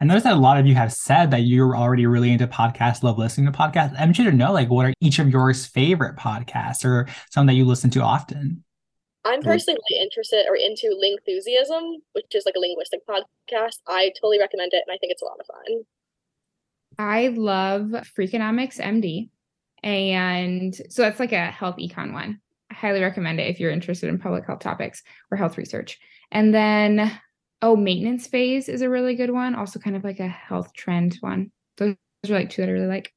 I 0.00 0.06
noticed 0.06 0.24
that 0.24 0.32
a 0.32 0.40
lot 0.40 0.58
of 0.58 0.66
you 0.66 0.74
have 0.74 0.94
said 0.94 1.32
that 1.32 1.40
you're 1.40 1.76
already 1.76 2.06
really 2.06 2.32
into 2.32 2.46
podcasts, 2.46 3.02
love 3.02 3.18
listening 3.18 3.52
to 3.52 3.56
podcasts. 3.56 3.92
I'm 3.98 4.08
interested 4.08 4.30
to 4.30 4.36
know, 4.36 4.52
like, 4.52 4.70
what 4.70 4.86
are 4.86 4.94
each 5.02 5.18
of 5.18 5.28
yours 5.28 5.66
favorite 5.66 6.16
podcasts 6.16 6.82
or 6.82 7.06
some 7.30 7.44
that 7.46 7.52
you 7.52 7.66
listen 7.66 7.90
to 7.90 8.00
often? 8.00 8.64
I'm 9.24 9.40
mm-hmm. 9.40 9.48
personally 9.48 9.78
really 9.90 10.02
interested 10.02 10.46
or 10.48 10.56
into 10.56 10.88
Lingthusiasm, 10.88 11.96
which 12.12 12.34
is 12.34 12.44
like 12.44 12.54
a 12.56 12.60
linguistic 12.60 13.06
podcast. 13.06 13.78
I 13.86 14.10
totally 14.20 14.38
recommend 14.38 14.72
it 14.72 14.82
and 14.86 14.94
I 14.94 14.98
think 14.98 15.12
it's 15.12 15.22
a 15.22 15.26
lot 15.26 15.38
of 15.40 15.46
fun. 15.46 15.84
I 16.98 17.28
love 17.28 18.04
Freakonomics 18.16 18.80
MD. 18.80 19.30
And 19.82 20.74
so 20.74 21.02
that's 21.02 21.20
like 21.20 21.32
a 21.32 21.50
health 21.50 21.76
econ 21.76 22.12
one. 22.12 22.40
I 22.70 22.74
highly 22.74 23.02
recommend 23.02 23.40
it 23.40 23.48
if 23.48 23.58
you're 23.58 23.70
interested 23.70 24.08
in 24.08 24.18
public 24.18 24.46
health 24.46 24.60
topics 24.60 25.02
or 25.30 25.36
health 25.36 25.58
research. 25.58 25.98
And 26.30 26.54
then, 26.54 27.12
oh, 27.60 27.76
maintenance 27.76 28.26
phase 28.26 28.68
is 28.68 28.82
a 28.82 28.88
really 28.88 29.14
good 29.14 29.30
one. 29.30 29.54
Also, 29.54 29.78
kind 29.78 29.96
of 29.96 30.04
like 30.04 30.20
a 30.20 30.28
health 30.28 30.72
trend 30.74 31.16
one. 31.20 31.50
Those 31.76 31.96
are 32.28 32.34
like 32.34 32.50
two 32.50 32.62
that 32.62 32.68
I 32.68 32.72
really 32.72 32.86
like. 32.86 33.12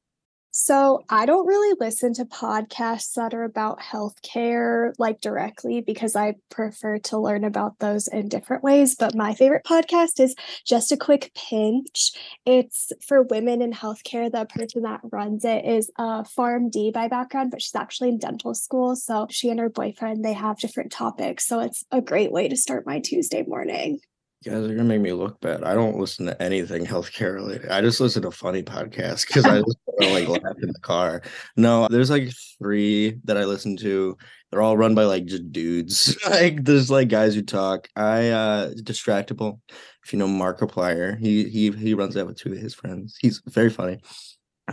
So 0.58 1.04
I 1.10 1.26
don't 1.26 1.46
really 1.46 1.76
listen 1.78 2.14
to 2.14 2.24
podcasts 2.24 3.12
that 3.12 3.34
are 3.34 3.44
about 3.44 3.78
healthcare 3.78 4.94
like 4.98 5.20
directly 5.20 5.82
because 5.82 6.16
I 6.16 6.36
prefer 6.48 6.96
to 6.96 7.18
learn 7.18 7.44
about 7.44 7.78
those 7.78 8.08
in 8.08 8.30
different 8.30 8.64
ways. 8.64 8.94
But 8.94 9.14
my 9.14 9.34
favorite 9.34 9.64
podcast 9.64 10.18
is 10.18 10.34
Just 10.64 10.92
a 10.92 10.96
Quick 10.96 11.30
Pinch. 11.34 12.12
It's 12.46 12.90
for 13.06 13.22
women 13.24 13.60
in 13.60 13.72
healthcare. 13.72 14.32
The 14.32 14.46
person 14.46 14.84
that 14.84 15.02
runs 15.12 15.44
it 15.44 15.66
is 15.66 15.90
a 15.98 16.24
PharmD 16.24 16.90
by 16.90 17.08
background, 17.08 17.50
but 17.50 17.60
she's 17.60 17.74
actually 17.74 18.08
in 18.08 18.18
dental 18.18 18.54
school. 18.54 18.96
So 18.96 19.26
she 19.28 19.50
and 19.50 19.60
her 19.60 19.68
boyfriend 19.68 20.24
they 20.24 20.32
have 20.32 20.58
different 20.58 20.90
topics. 20.90 21.46
So 21.46 21.60
it's 21.60 21.84
a 21.92 22.00
great 22.00 22.32
way 22.32 22.48
to 22.48 22.56
start 22.56 22.86
my 22.86 23.00
Tuesday 23.00 23.44
morning. 23.46 24.00
You 24.46 24.52
guys 24.52 24.64
are 24.64 24.76
gonna 24.76 24.84
make 24.84 25.00
me 25.00 25.12
look 25.12 25.40
bad. 25.40 25.64
I 25.64 25.74
don't 25.74 25.98
listen 25.98 26.26
to 26.26 26.40
anything 26.40 26.86
healthcare 26.86 27.34
related. 27.34 27.68
I 27.68 27.80
just 27.80 28.00
listen 28.00 28.22
to 28.22 28.30
funny 28.30 28.62
podcasts 28.62 29.26
because 29.26 29.44
I 29.44 29.58
just 29.58 29.76
wanna, 29.86 30.12
like 30.12 30.28
laugh 30.28 30.54
in 30.62 30.68
the 30.68 30.78
car. 30.82 31.22
No, 31.56 31.88
there's 31.90 32.10
like 32.10 32.30
three 32.60 33.18
that 33.24 33.36
I 33.36 33.44
listen 33.44 33.76
to. 33.78 34.16
They're 34.50 34.62
all 34.62 34.76
run 34.76 34.94
by 34.94 35.02
like 35.02 35.24
just 35.24 35.50
dudes. 35.50 36.16
like 36.30 36.62
there's 36.62 36.92
like 36.92 37.08
guys 37.08 37.34
who 37.34 37.42
talk. 37.42 37.88
I 37.96 38.28
uh 38.28 38.70
distractible. 38.74 39.58
If 40.04 40.12
you 40.12 40.20
know 40.20 40.28
Markiplier, 40.28 41.18
he 41.18 41.48
he 41.48 41.72
he 41.72 41.94
runs 41.94 42.14
that 42.14 42.28
with 42.28 42.36
two 42.36 42.52
of 42.52 42.58
his 42.58 42.72
friends. 42.72 43.16
He's 43.20 43.42
very 43.46 43.70
funny. 43.70 43.98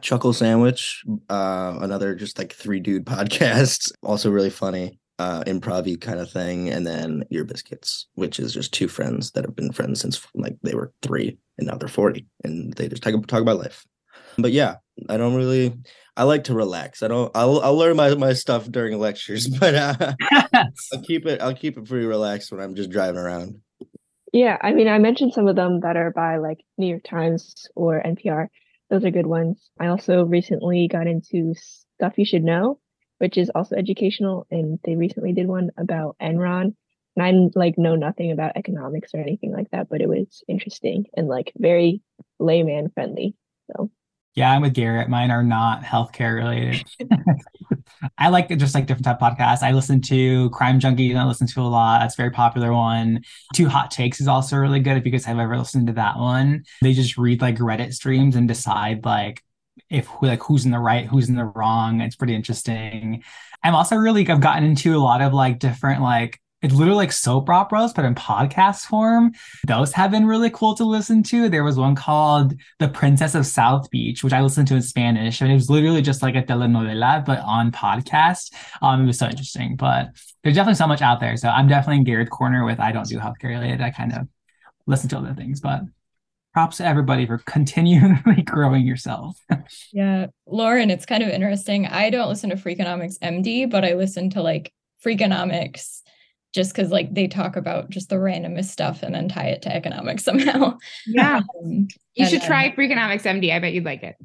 Chuckle 0.01 0.33
Sandwich, 0.33 1.03
uh, 1.29 1.79
another 1.81 2.13
just 2.13 2.37
like 2.37 2.53
three 2.53 2.79
dude 2.79 3.05
podcasts, 3.07 3.91
also 4.03 4.29
really 4.29 4.51
funny 4.51 4.99
uh 5.19 5.43
improv 5.45 5.99
kind 6.01 6.19
of 6.19 6.31
thing 6.31 6.69
and 6.69 6.87
then 6.87 7.23
your 7.29 7.45
biscuits 7.45 8.07
which 8.15 8.39
is 8.39 8.53
just 8.53 8.73
two 8.73 8.87
friends 8.87 9.31
that 9.31 9.45
have 9.45 9.55
been 9.55 9.71
friends 9.71 10.01
since 10.01 10.25
like 10.33 10.55
they 10.63 10.73
were 10.73 10.91
three 11.01 11.37
and 11.57 11.67
now 11.67 11.75
they're 11.75 11.87
40 11.87 12.25
and 12.43 12.73
they 12.73 12.87
just 12.87 13.03
talk, 13.03 13.13
talk 13.27 13.41
about 13.41 13.59
life 13.59 13.85
but 14.37 14.51
yeah 14.51 14.75
i 15.09 15.17
don't 15.17 15.35
really 15.35 15.73
i 16.17 16.23
like 16.23 16.45
to 16.45 16.55
relax 16.55 17.03
i 17.03 17.07
don't 17.07 17.31
i'll, 17.35 17.59
I'll 17.61 17.77
learn 17.77 17.95
my, 17.95 18.15
my 18.15 18.33
stuff 18.33 18.69
during 18.69 18.97
lectures 18.97 19.47
but 19.59 19.75
uh, 19.75 20.13
i'll 20.53 21.03
keep 21.03 21.27
it 21.27 21.41
i'll 21.41 21.53
keep 21.53 21.77
it 21.77 21.87
pretty 21.87 22.05
relaxed 22.07 22.51
when 22.51 22.61
i'm 22.61 22.73
just 22.75 22.89
driving 22.89 23.19
around 23.19 23.61
Yeah, 24.33 24.57
I 24.61 24.73
mean, 24.73 24.87
I 24.87 24.97
mentioned 24.97 25.33
some 25.33 25.47
of 25.47 25.55
them 25.55 25.81
that 25.81 25.95
are 25.95 26.09
by 26.09 26.37
like 26.37 26.57
New 26.79 26.87
York 26.87 27.03
Times 27.03 27.67
or 27.75 28.01
NPR. 28.01 28.47
Those 28.89 29.05
are 29.05 29.11
good 29.11 29.27
ones. 29.27 29.69
I 29.79 29.87
also 29.87 30.25
recently 30.25 30.87
got 30.87 31.05
into 31.05 31.53
Stuff 31.53 32.17
You 32.17 32.25
Should 32.25 32.43
Know, 32.43 32.79
which 33.23 33.37
is 33.37 33.49
also 33.55 33.77
educational, 33.77 34.45
and 34.51 34.79
they 34.83 34.97
recently 34.97 35.31
did 35.31 35.47
one 35.47 35.71
about 35.77 36.17
Enron. 36.21 36.75
And 37.15 37.25
I'm 37.25 37.51
like 37.55 37.77
know 37.77 37.95
nothing 37.95 38.33
about 38.33 38.57
economics 38.57 39.11
or 39.13 39.21
anything 39.21 39.53
like 39.53 39.71
that, 39.71 39.87
but 39.87 40.01
it 40.01 40.09
was 40.09 40.43
interesting 40.49 41.05
and 41.15 41.29
like 41.29 41.53
very 41.57 42.01
layman 42.37 42.89
friendly. 42.89 43.33
So 43.71 43.89
yeah, 44.35 44.51
I'm 44.51 44.61
with 44.61 44.73
Garrett. 44.73 45.07
Mine 45.07 45.31
are 45.31 45.41
not 45.41 45.83
healthcare 45.83 46.35
related. 46.35 46.83
I 48.17 48.27
like 48.27 48.49
just 48.57 48.75
like 48.75 48.87
different 48.87 49.05
type 49.05 49.21
of 49.21 49.37
podcasts. 49.37 49.63
I 49.63 49.71
listen 49.71 50.01
to 50.01 50.49
Crime 50.49 50.81
Junkie. 50.81 51.15
I 51.15 51.23
listen 51.23 51.47
to 51.47 51.61
a 51.61 51.63
lot. 51.63 52.01
That's 52.01 52.15
a 52.15 52.17
very 52.17 52.31
popular 52.31 52.73
one. 52.73 53.21
Two 53.53 53.69
Hot 53.69 53.89
Takes 53.89 54.19
is 54.19 54.27
also 54.27 54.57
really 54.57 54.81
good. 54.81 54.97
If 54.97 55.05
you 55.05 55.13
guys 55.13 55.23
have 55.23 55.39
ever 55.39 55.57
listened 55.57 55.87
to 55.87 55.93
that 55.93 56.17
one, 56.17 56.65
they 56.81 56.91
just 56.91 57.17
read 57.17 57.39
like 57.39 57.55
Reddit 57.55 57.93
streams 57.93 58.35
and 58.35 58.49
decide 58.49 59.05
like 59.05 59.41
if 59.89 60.07
like 60.21 60.41
who's 60.43 60.65
in 60.65 60.71
the 60.71 60.79
right, 60.79 61.05
who's 61.05 61.29
in 61.29 61.35
the 61.35 61.45
wrong. 61.45 62.01
It's 62.01 62.15
pretty 62.15 62.35
interesting. 62.35 63.23
I'm 63.63 63.75
also 63.75 63.95
really 63.95 64.27
I've 64.29 64.41
gotten 64.41 64.63
into 64.63 64.95
a 64.95 64.99
lot 64.99 65.21
of 65.21 65.33
like 65.33 65.59
different 65.59 66.01
like 66.01 66.39
it's 66.63 66.73
literally 66.73 66.97
like 66.97 67.11
soap 67.11 67.49
operas, 67.49 67.91
but 67.91 68.05
in 68.05 68.15
podcast 68.15 68.85
form. 68.85 69.33
Those 69.67 69.91
have 69.91 70.11
been 70.11 70.25
really 70.25 70.49
cool 70.49 70.75
to 70.75 70.85
listen 70.85 71.21
to. 71.23 71.49
There 71.49 71.65
was 71.65 71.77
one 71.77 71.93
called 71.93 72.53
The 72.79 72.87
Princess 72.87 73.35
of 73.35 73.45
South 73.45 73.89
Beach, 73.91 74.23
which 74.23 74.31
I 74.31 74.41
listened 74.41 74.69
to 74.69 74.75
in 74.75 74.81
Spanish. 74.81 75.41
And 75.41 75.51
it 75.51 75.55
was 75.55 75.69
literally 75.69 76.01
just 76.01 76.21
like 76.21 76.35
a 76.35 76.41
telenovela, 76.41 77.25
but 77.25 77.39
on 77.39 77.73
podcast. 77.73 78.53
Um, 78.81 79.03
it 79.03 79.07
was 79.07 79.19
so 79.19 79.27
interesting. 79.27 79.75
But 79.75 80.11
there's 80.41 80.55
definitely 80.55 80.77
so 80.77 80.87
much 80.87 81.01
out 81.01 81.19
there. 81.19 81.35
So 81.35 81.49
I'm 81.49 81.67
definitely 81.67 81.97
in 81.97 82.03
Garrett's 82.05 82.29
corner 82.29 82.63
with 82.63 82.79
I 82.79 82.93
don't 82.93 83.09
do 83.09 83.19
healthcare 83.19 83.49
related. 83.49 83.81
I 83.81 83.91
kind 83.91 84.13
of 84.13 84.29
listen 84.87 85.09
to 85.09 85.17
other 85.17 85.33
things, 85.33 85.59
but 85.59 85.81
props 86.53 86.77
to 86.77 86.85
everybody 86.85 87.25
for 87.25 87.37
continually 87.45 88.41
growing 88.43 88.85
yourself. 88.85 89.37
yeah. 89.93 90.27
Lauren, 90.47 90.89
it's 90.89 91.05
kind 91.05 91.23
of 91.23 91.29
interesting. 91.29 91.87
I 91.87 92.09
don't 92.09 92.29
listen 92.29 92.49
to 92.49 92.55
Freakonomics 92.55 93.19
MD, 93.19 93.69
but 93.69 93.83
I 93.83 93.93
listen 93.93 94.29
to 94.31 94.41
like 94.41 94.73
Freakonomics 95.05 96.01
just 96.53 96.73
because 96.73 96.91
like 96.91 97.13
they 97.13 97.27
talk 97.27 97.55
about 97.55 97.89
just 97.89 98.09
the 98.09 98.15
randomest 98.15 98.65
stuff 98.65 99.01
and 99.01 99.15
then 99.15 99.27
tie 99.27 99.47
it 99.47 99.63
to 99.63 99.75
economics 99.75 100.23
somehow. 100.25 100.77
Yeah. 101.07 101.41
Um, 101.63 101.87
you 102.13 102.27
should 102.27 102.43
try 102.43 102.71
Freakonomics 102.71 103.23
MD. 103.23 103.51
I 103.51 103.59
bet 103.59 103.73
you'd 103.73 103.85
like 103.85 104.03
it. 104.03 104.15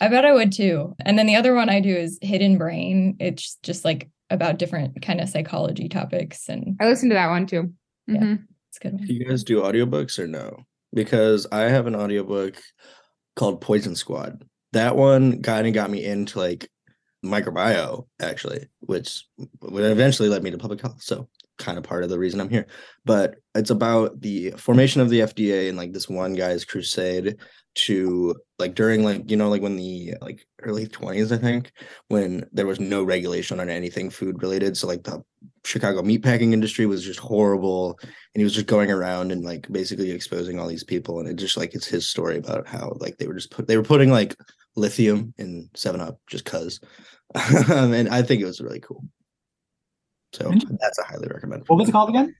I 0.00 0.08
bet 0.08 0.24
I 0.24 0.32
would 0.32 0.52
too. 0.52 0.94
And 1.00 1.18
then 1.18 1.26
the 1.26 1.36
other 1.36 1.54
one 1.54 1.68
I 1.68 1.80
do 1.80 1.94
is 1.94 2.18
Hidden 2.20 2.58
Brain. 2.58 3.16
It's 3.20 3.56
just 3.62 3.84
like 3.84 4.08
about 4.30 4.58
different 4.58 5.02
kind 5.02 5.20
of 5.20 5.28
psychology 5.28 5.88
topics. 5.88 6.48
And 6.48 6.76
I 6.80 6.86
listen 6.86 7.08
to 7.10 7.14
that 7.14 7.30
one 7.30 7.46
too. 7.46 7.72
Yeah, 8.06 8.20
mm-hmm. 8.20 8.42
it's 8.68 8.78
good. 8.78 8.98
Do 8.98 9.12
you 9.14 9.24
guys 9.24 9.44
do 9.44 9.62
audiobooks 9.62 10.18
or 10.18 10.26
no? 10.26 10.64
Because 10.94 11.46
I 11.50 11.62
have 11.62 11.86
an 11.86 11.96
audiobook 11.96 12.56
called 13.36 13.60
Poison 13.60 13.96
Squad. 13.96 14.44
That 14.72 14.96
one 14.96 15.42
kind 15.42 15.66
of 15.66 15.74
got 15.74 15.90
me 15.90 16.04
into 16.04 16.38
like 16.38 16.68
microbiome 17.24 18.06
actually, 18.20 18.68
which 18.80 19.24
would 19.60 19.84
eventually 19.84 20.28
led 20.28 20.42
me 20.42 20.50
to 20.50 20.58
public 20.58 20.80
health. 20.80 21.02
So 21.02 21.28
kind 21.58 21.78
of 21.78 21.84
part 21.84 22.04
of 22.04 22.10
the 22.10 22.18
reason 22.18 22.40
I'm 22.40 22.48
here. 22.48 22.66
But 23.04 23.36
it's 23.54 23.70
about 23.70 24.20
the 24.20 24.50
formation 24.52 25.00
of 25.00 25.10
the 25.10 25.20
FDA 25.20 25.68
and 25.68 25.78
like 25.78 25.92
this 25.92 26.08
one 26.08 26.34
guy's 26.34 26.64
crusade 26.64 27.36
to 27.74 28.34
like 28.58 28.74
during 28.74 29.02
like 29.02 29.28
you 29.28 29.36
know 29.36 29.48
like 29.48 29.62
when 29.62 29.76
the 29.76 30.14
like 30.20 30.46
early 30.62 30.86
20s 30.86 31.32
I 31.32 31.38
think 31.38 31.72
when 32.06 32.48
there 32.52 32.66
was 32.66 32.78
no 32.78 33.02
regulation 33.02 33.58
on 33.58 33.68
anything 33.68 34.10
food 34.10 34.40
related 34.40 34.76
so 34.76 34.86
like 34.86 35.02
the 35.02 35.24
Chicago 35.64 36.02
meatpacking 36.02 36.52
industry 36.52 36.86
was 36.86 37.04
just 37.04 37.18
horrible 37.18 37.98
and 38.00 38.40
he 38.40 38.44
was 38.44 38.54
just 38.54 38.66
going 38.66 38.92
around 38.92 39.32
and 39.32 39.42
like 39.42 39.66
basically 39.72 40.12
exposing 40.12 40.60
all 40.60 40.68
these 40.68 40.84
people 40.84 41.18
and 41.18 41.28
it 41.28 41.34
just 41.34 41.56
like 41.56 41.74
it's 41.74 41.86
his 41.86 42.08
story 42.08 42.38
about 42.38 42.68
how 42.68 42.96
like 43.00 43.16
they 43.18 43.26
were 43.26 43.34
just 43.34 43.50
put 43.50 43.66
they 43.66 43.76
were 43.76 43.82
putting 43.82 44.10
like 44.10 44.36
lithium 44.76 45.34
in 45.38 45.68
7 45.74 46.00
up 46.00 46.20
just 46.28 46.44
cuz 46.44 46.78
and 47.34 48.08
I 48.08 48.22
think 48.22 48.40
it 48.40 48.46
was 48.46 48.60
really 48.60 48.80
cool. 48.80 49.04
So 50.34 50.52
that's 50.80 50.98
a 50.98 51.04
highly 51.04 51.28
recommend. 51.28 51.64
What 51.68 51.78
was 51.78 51.88
it 51.88 51.92
called 51.92 52.10
again? 52.10 52.34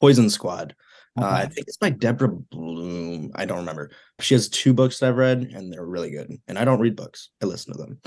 Poison 0.00 0.30
Squad. 0.30 0.74
Okay. 1.18 1.26
Uh, 1.26 1.30
I 1.30 1.46
think 1.46 1.68
it's 1.68 1.76
by 1.76 1.90
Deborah 1.90 2.28
Blum. 2.28 3.30
I 3.34 3.44
don't 3.44 3.58
remember. 3.58 3.90
She 4.20 4.34
has 4.34 4.48
two 4.48 4.72
books 4.72 4.98
that 4.98 5.08
I've 5.08 5.16
read, 5.16 5.42
and 5.54 5.72
they're 5.72 5.84
really 5.84 6.10
good. 6.10 6.30
And 6.48 6.58
I 6.58 6.64
don't 6.64 6.80
read 6.80 6.96
books; 6.96 7.30
I 7.42 7.46
listen 7.46 7.72
to 7.74 7.78
them. 7.78 8.00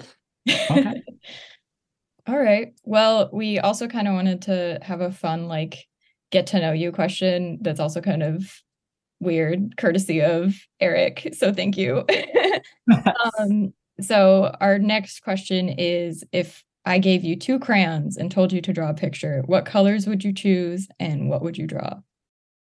Okay. 0.50 1.04
All 2.28 2.38
right. 2.38 2.74
Well, 2.84 3.30
we 3.34 3.60
also 3.60 3.88
kind 3.88 4.08
of 4.08 4.14
wanted 4.14 4.44
to 4.44 4.80
have 4.84 5.02
a 5.02 5.12
fun, 5.12 5.48
like, 5.48 5.88
get 6.32 6.48
to 6.48 6.60
know 6.60 6.74
you 6.74 6.92
question 6.92 7.58
that's 7.62 7.80
also 7.80 8.02
kind 8.02 8.22
of 8.22 8.52
weird, 9.20 9.78
courtesy 9.78 10.22
of 10.22 10.56
Eric. 10.80 11.34
So 11.34 11.52
thank 11.54 11.78
you. 11.78 12.06
um, 13.40 13.74
so 14.00 14.56
our 14.62 14.78
next 14.78 15.22
question 15.22 15.70
is 15.70 16.24
if 16.32 16.64
I 16.90 16.98
gave 16.98 17.24
you 17.24 17.36
two 17.36 17.60
crayons 17.60 18.18
and 18.18 18.32
told 18.32 18.52
you 18.52 18.62
to 18.62 18.74
draw 18.74 18.90
a 18.90 18.96
picture, 18.96 19.44
what 19.46 19.64
colors 19.64 20.08
would 20.08 20.24
you 20.24 20.34
choose 20.34 20.88
and 21.00 21.30
what 21.30 21.44
would 21.44 21.56
you 21.56 21.68
draw? 21.68 22.00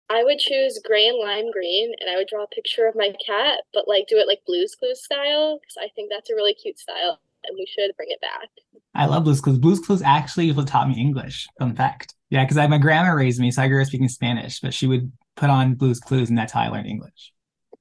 I 0.10 0.26
would 0.26 0.38
choose 0.38 0.82
gray 0.86 1.08
and 1.08 1.18
lime 1.18 1.50
green 1.50 1.94
and 2.02 2.10
I 2.10 2.18
would 2.18 2.28
draw 2.28 2.44
a 2.44 2.48
picture 2.48 2.88
of 2.88 2.96
my 2.98 3.14
cat, 3.26 3.60
but 3.74 3.88
like 3.88 4.04
do 4.10 4.18
it 4.18 4.28
like 4.28 4.42
Blue's 4.46 4.76
Clues 4.76 5.02
style 5.02 5.60
because 5.62 5.78
I 5.80 5.88
think 5.96 6.10
that's 6.12 6.30
a 6.30 6.36
really 6.36 6.54
cute 6.54 6.78
style 6.78 7.22
and 7.46 7.56
we 7.58 7.66
should 7.68 7.96
bring 7.96 8.10
it 8.12 8.20
back. 8.20 8.50
I 8.94 9.06
love 9.06 9.24
Blue's 9.24 9.40
Clues. 9.40 9.60
Blue's 9.60 9.80
Clues 9.80 10.02
actually 10.02 10.52
what 10.52 10.68
taught 10.68 10.90
me 10.90 11.00
English. 11.00 11.48
Fun 11.58 11.74
fact. 11.74 12.14
Yeah, 12.30 12.44
because 12.44 12.58
my 12.70 12.78
grandma 12.78 13.12
raised 13.12 13.40
me, 13.40 13.50
so 13.50 13.62
I 13.62 13.70
grew 13.70 13.82
up 13.82 13.88
speaking 13.88 14.10
Spanish, 14.10 14.60
but 14.60 14.74
she 14.74 14.88
would 14.88 15.10
put 15.38 15.50
on 15.50 15.76
Blue's 15.76 16.02
Clues 16.02 16.28
and 16.28 16.38
that's 16.38 16.52
how 16.52 16.60
I 16.60 16.68
learned 16.68 16.88
English. 16.88 17.32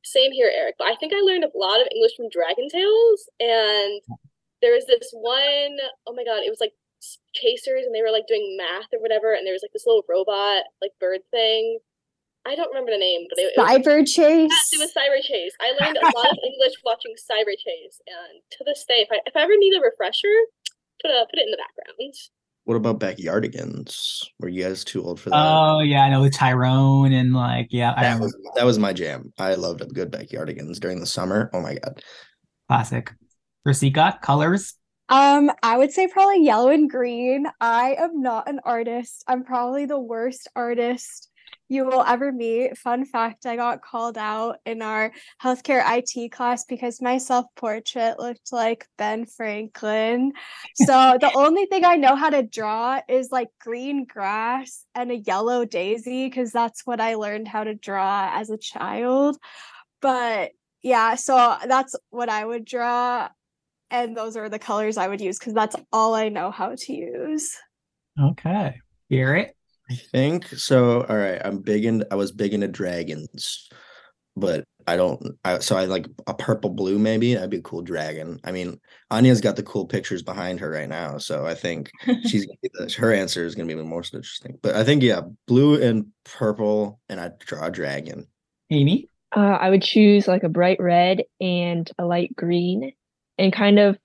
Same 0.04 0.30
here, 0.30 0.52
Eric. 0.54 0.76
But 0.78 0.86
I 0.86 0.94
think 0.94 1.12
I 1.12 1.18
learned 1.22 1.42
a 1.42 1.58
lot 1.58 1.80
of 1.80 1.88
English 1.92 2.12
from 2.16 2.28
Dragon 2.30 2.68
Tales 2.68 3.28
and 3.40 4.00
there 4.66 4.74
was 4.74 4.86
this 4.86 5.14
one 5.14 5.78
oh 6.10 6.14
my 6.18 6.26
god 6.26 6.42
it 6.42 6.50
was 6.50 6.58
like 6.58 6.74
chasers 7.30 7.86
and 7.86 7.94
they 7.94 8.02
were 8.02 8.10
like 8.10 8.26
doing 8.26 8.58
math 8.58 8.90
or 8.90 8.98
whatever 8.98 9.30
and 9.30 9.46
there 9.46 9.54
was 9.54 9.62
like 9.62 9.70
this 9.70 9.86
little 9.86 10.02
robot 10.10 10.66
like 10.82 10.90
bird 10.98 11.22
thing 11.30 11.78
I 12.46 12.54
don't 12.54 12.68
remember 12.68 12.92
the 12.92 12.98
name, 12.98 13.26
but 13.28 13.40
it, 13.42 13.58
Cyber 13.58 13.98
it 13.98 14.00
was, 14.02 14.12
Chase. 14.12 14.52
Yes, 14.52 14.70
it 14.72 14.78
was 14.78 14.92
Cyberchase. 14.94 15.58
I 15.60 15.84
learned 15.84 15.98
a 15.98 16.16
lot 16.16 16.30
of 16.30 16.38
English 16.46 16.74
watching 16.84 17.12
Cyberchase, 17.18 17.98
and 18.06 18.40
to 18.52 18.64
this 18.64 18.84
day, 18.86 19.02
if 19.02 19.08
I 19.10 19.18
if 19.26 19.34
I 19.34 19.42
ever 19.42 19.56
need 19.56 19.76
a 19.76 19.80
refresher, 19.80 20.30
put 21.02 21.10
a 21.10 21.26
put 21.28 21.40
it 21.40 21.46
in 21.46 21.50
the 21.50 21.56
background. 21.56 22.14
What 22.62 22.76
about 22.76 23.00
Backyardigans? 23.00 24.26
Were 24.38 24.48
you 24.48 24.62
guys 24.62 24.84
too 24.84 25.04
old 25.04 25.18
for 25.18 25.30
that? 25.30 25.36
Oh 25.36 25.80
yeah, 25.80 26.02
I 26.02 26.10
know 26.10 26.20
with 26.20 26.34
Tyrone 26.34 27.12
and 27.12 27.34
like 27.34 27.68
yeah, 27.70 27.94
that 28.00 28.20
was 28.20 28.36
that 28.54 28.64
was 28.64 28.78
my 28.78 28.92
jam. 28.92 29.32
I 29.38 29.54
loved 29.54 29.80
a 29.82 29.86
good 29.86 30.12
Backyardigans 30.12 30.78
during 30.78 31.00
the 31.00 31.06
summer. 31.06 31.50
Oh 31.52 31.60
my 31.60 31.74
god, 31.74 32.02
classic. 32.68 33.12
Rasika, 33.66 34.20
colors? 34.22 34.74
Um, 35.08 35.50
I 35.62 35.76
would 35.76 35.92
say 35.92 36.08
probably 36.08 36.44
yellow 36.44 36.70
and 36.70 36.90
green. 36.90 37.46
I 37.60 37.96
am 37.98 38.22
not 38.22 38.48
an 38.48 38.60
artist. 38.64 39.24
I'm 39.26 39.44
probably 39.44 39.86
the 39.86 39.98
worst 39.98 40.48
artist 40.56 41.30
you 41.68 41.84
will 41.84 42.02
ever 42.02 42.32
meet. 42.32 42.78
Fun 42.78 43.04
fact 43.04 43.46
I 43.46 43.56
got 43.56 43.82
called 43.82 44.16
out 44.16 44.58
in 44.64 44.82
our 44.82 45.12
healthcare 45.42 45.82
IT 45.84 46.30
class 46.32 46.64
because 46.64 47.02
my 47.02 47.18
self 47.18 47.46
portrait 47.56 48.18
looked 48.18 48.52
like 48.52 48.86
Ben 48.98 49.26
Franklin. 49.26 50.32
So 50.74 51.16
the 51.20 51.32
only 51.34 51.66
thing 51.66 51.84
I 51.84 51.96
know 51.96 52.14
how 52.16 52.30
to 52.30 52.42
draw 52.42 53.00
is 53.08 53.30
like 53.30 53.48
green 53.60 54.04
grass 54.04 54.84
and 54.94 55.10
a 55.10 55.16
yellow 55.16 55.64
daisy 55.64 56.28
because 56.28 56.52
that's 56.52 56.86
what 56.86 57.00
I 57.00 57.14
learned 57.14 57.48
how 57.48 57.64
to 57.64 57.74
draw 57.74 58.30
as 58.32 58.50
a 58.50 58.58
child. 58.58 59.38
But 60.00 60.52
yeah, 60.82 61.16
so 61.16 61.56
that's 61.66 61.96
what 62.10 62.28
I 62.28 62.44
would 62.44 62.64
draw 62.64 63.28
and 63.90 64.16
those 64.16 64.36
are 64.36 64.48
the 64.48 64.58
colors 64.58 64.96
I 64.96 65.08
would 65.08 65.20
use 65.20 65.38
because 65.38 65.54
that's 65.54 65.76
all 65.92 66.14
I 66.14 66.28
know 66.28 66.50
how 66.50 66.74
to 66.76 66.92
use. 66.92 67.54
Okay. 68.20 68.76
Garrett? 69.10 69.56
I 69.90 69.94
think 69.94 70.48
so. 70.48 71.02
All 71.02 71.16
right. 71.16 71.40
I'm 71.44 71.58
big 71.58 71.84
in 71.84 72.04
I 72.10 72.16
was 72.16 72.32
big 72.32 72.54
into 72.54 72.68
dragons, 72.68 73.68
but 74.36 74.64
I 74.88 74.96
don't 74.96 75.36
I 75.44 75.58
so 75.60 75.76
I 75.76 75.84
like 75.84 76.06
a 76.26 76.34
purple 76.34 76.70
blue 76.70 76.98
maybe. 76.98 77.34
That'd 77.34 77.50
be 77.50 77.58
a 77.58 77.62
cool 77.62 77.82
dragon. 77.82 78.40
I 78.42 78.52
mean, 78.52 78.80
Anya's 79.10 79.40
got 79.40 79.56
the 79.56 79.62
cool 79.62 79.86
pictures 79.86 80.22
behind 80.22 80.58
her 80.60 80.70
right 80.70 80.88
now. 80.88 81.18
So 81.18 81.46
I 81.46 81.54
think 81.54 81.90
she's 82.26 82.46
her 82.96 83.12
answer 83.12 83.44
is 83.44 83.54
gonna 83.54 83.66
be 83.66 83.74
even 83.74 83.86
more 83.86 84.02
interesting. 84.02 84.58
But 84.62 84.74
I 84.74 84.82
think 84.82 85.02
yeah, 85.02 85.20
blue 85.46 85.80
and 85.80 86.06
purple, 86.24 87.00
and 87.08 87.20
I'd 87.20 87.38
draw 87.38 87.66
a 87.66 87.70
dragon. 87.70 88.26
Amy? 88.70 89.08
Uh, 89.34 89.58
I 89.60 89.70
would 89.70 89.82
choose 89.82 90.26
like 90.26 90.44
a 90.44 90.48
bright 90.48 90.80
red 90.80 91.22
and 91.40 91.90
a 91.98 92.06
light 92.06 92.34
green 92.34 92.92
and 93.38 93.52
kind 93.52 93.78
of 93.78 93.98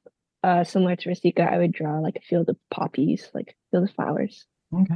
uh, 0.43 0.63
similar 0.63 0.95
to 0.95 1.09
Rasika, 1.09 1.51
I 1.51 1.57
would 1.57 1.71
draw 1.71 1.99
like 1.99 2.15
a 2.15 2.21
field 2.21 2.49
of 2.49 2.57
poppies, 2.69 3.29
like 3.33 3.55
field 3.69 3.85
of 3.85 3.95
flowers. 3.95 4.45
Okay. 4.73 4.95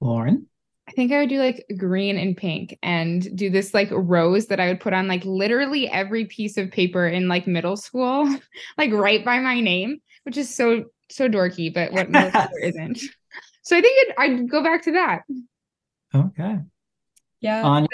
Lauren? 0.00 0.46
I 0.88 0.92
think 0.92 1.12
I 1.12 1.20
would 1.20 1.30
do 1.30 1.38
like 1.38 1.64
green 1.78 2.18
and 2.18 2.36
pink 2.36 2.78
and 2.82 3.36
do 3.36 3.48
this 3.48 3.72
like 3.72 3.88
rose 3.90 4.46
that 4.46 4.60
I 4.60 4.68
would 4.68 4.80
put 4.80 4.92
on 4.92 5.08
like 5.08 5.24
literally 5.24 5.88
every 5.88 6.26
piece 6.26 6.58
of 6.58 6.70
paper 6.70 7.06
in 7.08 7.26
like 7.26 7.46
middle 7.46 7.76
school, 7.76 8.28
like 8.78 8.92
right 8.92 9.24
by 9.24 9.38
my 9.38 9.60
name, 9.60 10.00
which 10.24 10.36
is 10.36 10.54
so 10.54 10.84
so 11.10 11.28
dorky, 11.28 11.72
but 11.72 11.92
what 11.92 12.10
most 12.10 12.36
isn't. 12.62 13.00
So 13.62 13.76
I 13.76 13.80
think 13.80 14.08
it, 14.08 14.14
I'd 14.18 14.50
go 14.50 14.62
back 14.62 14.82
to 14.82 14.92
that. 14.92 15.22
Okay. 16.14 16.58
Yeah. 17.40 17.86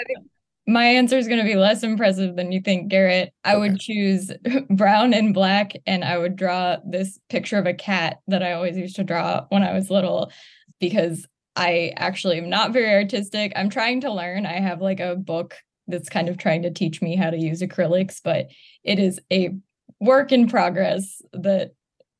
My 0.71 0.85
answer 0.85 1.17
is 1.17 1.27
going 1.27 1.39
to 1.39 1.45
be 1.45 1.55
less 1.55 1.83
impressive 1.83 2.35
than 2.35 2.51
you 2.51 2.61
think, 2.61 2.87
Garrett. 2.89 3.33
I 3.43 3.55
Okay. 3.55 3.59
would 3.59 3.79
choose 3.79 4.31
brown 4.69 5.13
and 5.13 5.33
black, 5.33 5.73
and 5.85 6.03
I 6.03 6.17
would 6.17 6.35
draw 6.35 6.77
this 6.85 7.19
picture 7.29 7.57
of 7.57 7.65
a 7.65 7.73
cat 7.73 8.19
that 8.27 8.43
I 8.43 8.53
always 8.53 8.77
used 8.77 8.95
to 8.97 9.03
draw 9.03 9.45
when 9.49 9.63
I 9.63 9.73
was 9.73 9.89
little 9.89 10.31
because 10.79 11.27
I 11.55 11.93
actually 11.97 12.37
am 12.37 12.49
not 12.49 12.71
very 12.73 12.93
artistic. 12.93 13.51
I'm 13.55 13.69
trying 13.69 14.01
to 14.01 14.11
learn. 14.11 14.45
I 14.45 14.53
have 14.59 14.81
like 14.81 14.99
a 14.99 15.15
book 15.15 15.55
that's 15.87 16.09
kind 16.09 16.29
of 16.29 16.37
trying 16.37 16.61
to 16.63 16.71
teach 16.71 17.01
me 17.01 17.15
how 17.15 17.29
to 17.29 17.37
use 17.37 17.61
acrylics, 17.61 18.21
but 18.23 18.47
it 18.83 18.99
is 18.99 19.19
a 19.31 19.55
work 19.99 20.31
in 20.31 20.47
progress 20.47 21.21
that 21.33 21.71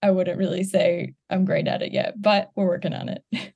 I 0.04 0.12
wouldn't 0.12 0.38
really 0.38 0.64
say 0.64 1.14
I'm 1.30 1.46
great 1.46 1.68
at 1.68 1.82
it 1.82 1.94
yet, 1.94 2.22
but 2.22 2.50
we're 2.56 2.66
working 2.68 2.94
on 2.94 3.10
it. 3.10 3.24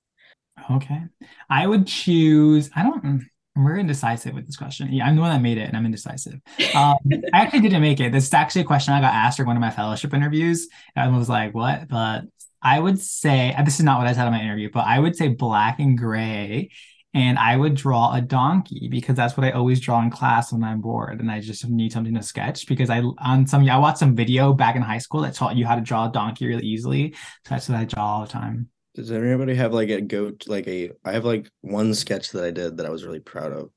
Okay. 0.72 1.04
I 1.50 1.68
would 1.68 1.86
choose, 1.86 2.72
I 2.76 2.84
don't, 2.84 3.04
mm, 3.04 3.22
we're 3.56 3.78
indecisive 3.78 4.34
with 4.34 4.46
this 4.46 4.58
question. 4.58 4.92
Yeah, 4.92 5.06
I'm 5.06 5.16
the 5.16 5.22
one 5.22 5.32
that 5.32 5.42
made 5.42 5.58
it 5.58 5.68
and 5.68 5.78
I'm 5.78 5.86
indecisive. 5.86 6.40
Um, 6.74 6.98
I 7.34 7.42
actually 7.42 7.62
didn't 7.62 7.82
make 7.82 8.00
it. 8.00 8.12
This 8.12 8.26
is 8.26 8.34
actually 8.34 8.62
a 8.62 8.66
question 8.66 8.94
I 8.94 9.00
got 9.00 9.14
asked 9.14 9.38
during 9.38 9.48
one 9.48 9.56
of 9.56 9.62
my 9.62 9.72
fellowship 9.72 10.14
interviews. 10.14 10.68
and 10.96 11.14
I 11.14 11.18
was 11.18 11.30
like, 11.30 11.54
what? 11.54 11.88
But 11.88 12.24
I 12.62 12.80
would 12.80 13.00
say, 13.00 13.54
uh, 13.54 13.64
this 13.64 13.80
is 13.80 13.86
not 13.86 14.00
what 14.00 14.08
I 14.08 14.14
said 14.14 14.26
in 14.26 14.34
my 14.34 14.42
interview, 14.42 14.70
but 14.74 14.86
I 14.86 15.00
would 15.00 15.16
say 15.16 15.30
black 15.30 15.80
and 15.80 15.98
gray. 15.98 16.70
And 17.14 17.40
I 17.40 17.56
would 17.56 17.76
draw 17.76 18.14
a 18.14 18.20
donkey 18.20 18.90
because 18.90 19.16
that's 19.16 19.38
what 19.38 19.46
I 19.46 19.52
always 19.52 19.80
draw 19.80 20.02
in 20.02 20.10
class 20.10 20.52
when 20.52 20.66
I'm 20.66 20.82
bored 20.82 21.22
and 21.22 21.32
I 21.32 21.40
just 21.40 21.66
need 21.70 21.94
something 21.94 22.14
to 22.14 22.22
sketch 22.22 22.68
because 22.68 22.90
I 22.90 23.04
on 23.20 23.48
some 23.48 23.70
I 23.70 23.78
watched 23.78 24.00
some 24.00 24.18
video 24.18 24.52
back 24.52 24.76
in 24.76 24.82
high 24.82 24.98
school 24.98 25.22
that 25.22 25.34
taught 25.34 25.56
you 25.56 25.66
how 25.66 25.76
to 25.76 25.82
draw 25.82 26.10
a 26.10 26.12
donkey 26.12 26.46
really 26.46 26.66
easily. 26.66 27.14
So 27.46 27.52
that's 27.52 27.70
what 27.70 27.78
I 27.78 27.86
draw 27.86 28.04
all 28.04 28.26
the 28.26 28.32
time. 28.32 28.68
Does 28.96 29.12
anybody 29.12 29.56
have 29.56 29.74
like 29.74 29.90
a 29.90 30.00
go 30.00 30.32
like 30.48 30.68
a 30.68 30.92
I 31.04 31.12
have 31.12 31.26
like 31.26 31.52
one 31.62 31.94
sketch 31.94 32.32
that 32.32 32.46
I 32.46 32.52
did 32.52 32.78
that 32.78 32.86
I 32.86 32.90
was 32.90 33.06
really 33.06 33.20
proud 33.20 33.52
of. 33.52 33.70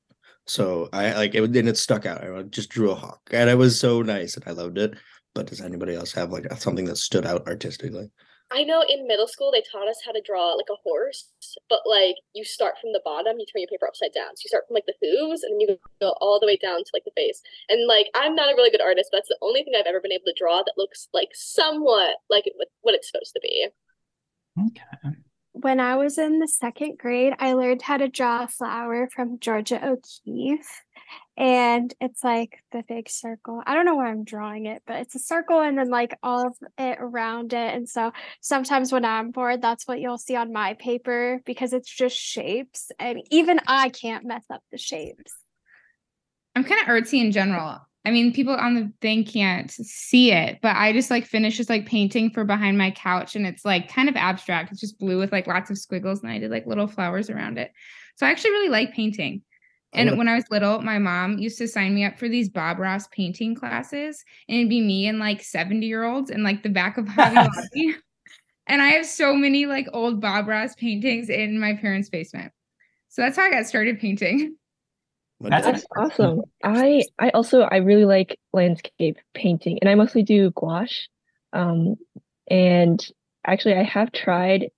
So 0.47 0.87
I 0.93 1.13
like 1.13 1.35
it 1.35 1.43
and 1.43 1.55
it 1.67 1.77
stuck 1.77 2.05
out. 2.05 2.23
I 2.23 2.41
just 2.43 2.69
drew 2.69 2.91
a 2.91 2.95
hawk 2.95 3.19
and 3.31 3.49
it 3.49 3.57
was 3.57 3.77
so 3.77 4.01
nice 4.01 4.35
and 4.35 4.45
I 4.47 4.51
loved 4.51 4.77
it. 4.77 4.95
But 5.35 5.47
does 5.47 5.59
anybody 5.59 5.93
else 5.93 6.13
have 6.13 6.31
like 6.31 6.51
something 6.53 6.85
that 6.85 6.97
stood 6.97 7.25
out 7.25 7.47
artistically? 7.47 8.09
I 8.51 8.63
know 8.63 8.83
in 8.87 9.07
middle 9.07 9.27
school 9.27 9.51
they 9.51 9.61
taught 9.61 9.89
us 9.89 9.99
how 10.03 10.11
to 10.13 10.23
draw 10.25 10.53
like 10.53 10.71
a 10.71 10.81
horse, 10.83 11.27
but 11.69 11.81
like 11.85 12.15
you 12.33 12.45
start 12.45 12.75
from 12.81 12.93
the 12.93 13.01
bottom, 13.03 13.37
you 13.37 13.45
turn 13.45 13.61
your 13.61 13.67
paper 13.67 13.87
upside 13.87 14.13
down. 14.13 14.37
So 14.37 14.43
you 14.45 14.49
start 14.49 14.63
from 14.67 14.75
like 14.75 14.87
the 14.87 14.97
hooves 15.03 15.43
and 15.43 15.53
then 15.53 15.59
you 15.59 15.77
go 16.01 16.15
all 16.21 16.39
the 16.39 16.47
way 16.47 16.57
down 16.57 16.79
to 16.79 16.91
like 16.93 17.03
the 17.03 17.11
face. 17.15 17.41
And 17.67 17.87
like 17.87 18.07
I'm 18.15 18.35
not 18.35 18.51
a 18.51 18.55
really 18.55 18.71
good 18.71 18.81
artist, 18.81 19.09
but 19.11 19.17
that's 19.17 19.29
the 19.29 19.37
only 19.41 19.63
thing 19.63 19.73
I've 19.75 19.85
ever 19.85 19.99
been 19.99 20.13
able 20.13 20.31
to 20.31 20.39
draw 20.39 20.63
that 20.63 20.77
looks 20.77 21.09
like 21.13 21.29
somewhat 21.33 22.23
like 22.29 22.45
what 22.81 22.95
it's 22.95 23.11
supposed 23.11 23.33
to 23.35 23.41
be. 23.43 23.67
Okay. 24.57 25.15
When 25.53 25.79
I 25.79 25.95
was 25.95 26.17
in 26.17 26.39
the 26.39 26.47
second 26.47 26.97
grade, 26.97 27.33
I 27.39 27.53
learned 27.53 27.81
how 27.81 27.97
to 27.97 28.07
draw 28.07 28.43
a 28.43 28.47
flower 28.47 29.09
from 29.13 29.39
Georgia 29.39 29.83
O'Keeffe. 29.83 30.83
And 31.35 31.93
it's 31.99 32.23
like 32.23 32.61
the 32.71 32.83
big 32.87 33.09
circle. 33.09 33.61
I 33.65 33.73
don't 33.73 33.85
know 33.85 33.95
where 33.95 34.05
I'm 34.07 34.23
drawing 34.23 34.67
it, 34.67 34.83
but 34.85 34.97
it's 34.97 35.15
a 35.15 35.19
circle 35.19 35.61
and 35.61 35.77
then 35.77 35.89
like 35.89 36.17
all 36.21 36.47
of 36.47 36.53
it 36.77 36.97
around 36.99 37.53
it. 37.53 37.73
And 37.73 37.89
so 37.89 38.11
sometimes 38.41 38.91
when 38.91 39.05
I'm 39.05 39.31
bored, 39.31 39.61
that's 39.61 39.87
what 39.87 39.99
you'll 39.99 40.17
see 40.17 40.35
on 40.35 40.53
my 40.53 40.75
paper 40.75 41.41
because 41.45 41.73
it's 41.73 41.89
just 41.89 42.15
shapes. 42.15 42.91
And 42.99 43.21
even 43.31 43.59
I 43.67 43.89
can't 43.89 44.25
mess 44.25 44.43
up 44.49 44.61
the 44.71 44.77
shapes. 44.77 45.33
I'm 46.55 46.63
kind 46.63 46.81
of 46.81 46.87
artsy 46.87 47.21
in 47.21 47.31
general. 47.31 47.79
I 48.05 48.11
mean, 48.11 48.33
people 48.33 48.55
on 48.55 48.75
the 48.75 48.91
thing 49.01 49.25
can't 49.25 49.69
see 49.69 50.31
it, 50.31 50.59
but 50.61 50.75
I 50.75 50.93
just 50.93 51.11
like 51.11 51.25
finish 51.25 51.57
just 51.57 51.69
like 51.69 51.85
painting 51.85 52.31
for 52.31 52.45
behind 52.45 52.77
my 52.77 52.91
couch 52.91 53.35
and 53.35 53.45
it's 53.45 53.65
like 53.65 53.91
kind 53.91 54.07
of 54.07 54.15
abstract. 54.15 54.71
It's 54.71 54.79
just 54.79 54.99
blue 54.99 55.19
with 55.19 55.31
like 55.31 55.47
lots 55.47 55.69
of 55.69 55.77
squiggles 55.77 56.21
and 56.21 56.31
I 56.31 56.39
did 56.39 56.49
like 56.49 56.65
little 56.65 56.87
flowers 56.87 57.29
around 57.29 57.57
it. 57.57 57.71
So 58.15 58.25
I 58.25 58.31
actually 58.31 58.51
really 58.51 58.69
like 58.69 58.93
painting. 58.93 59.41
And 59.93 60.17
when 60.17 60.27
I 60.27 60.35
was 60.35 60.45
little, 60.51 60.81
my 60.81 60.99
mom 60.99 61.39
used 61.39 61.57
to 61.57 61.67
sign 61.67 61.95
me 61.95 62.05
up 62.05 62.19
for 62.19 62.29
these 62.29 62.47
Bob 62.47 62.77
Ross 62.77 63.07
painting 63.07 63.55
classes, 63.55 64.23
and 64.47 64.59
it'd 64.59 64.69
be 64.69 64.81
me 64.81 65.07
and 65.07 65.17
like 65.17 65.41
70 65.41 65.85
year 65.85 66.03
olds 66.03 66.29
in 66.29 66.43
like 66.43 66.61
the 66.61 66.69
back 66.69 66.97
of 66.97 67.07
Hobby 67.07 67.35
Lobby. 67.35 67.95
And 68.67 68.83
I 68.83 68.89
have 68.89 69.07
so 69.07 69.33
many 69.33 69.65
like 69.65 69.87
old 69.93 70.21
Bob 70.21 70.47
Ross 70.47 70.75
paintings 70.75 71.27
in 71.27 71.59
my 71.59 71.73
parents' 71.73 72.07
basement. 72.07 72.53
So 73.07 73.23
that's 73.23 73.35
how 73.35 73.45
I 73.45 73.49
got 73.49 73.65
started 73.65 73.99
painting. 73.99 74.55
My 75.39 75.49
That's 75.49 75.65
That's 75.65 75.85
awesome. 75.97 76.41
I 76.63 77.03
I 77.17 77.29
also 77.29 77.61
I 77.61 77.77
really 77.77 78.05
like 78.05 78.39
landscape 78.53 79.17
painting 79.33 79.79
and 79.81 79.89
I 79.89 79.95
mostly 79.95 80.23
do 80.23 80.51
gouache. 80.51 81.07
Um 81.53 81.95
and 82.49 83.05
actually 83.45 83.75
I 83.75 83.83
have 83.83 84.11
tried 84.11 84.69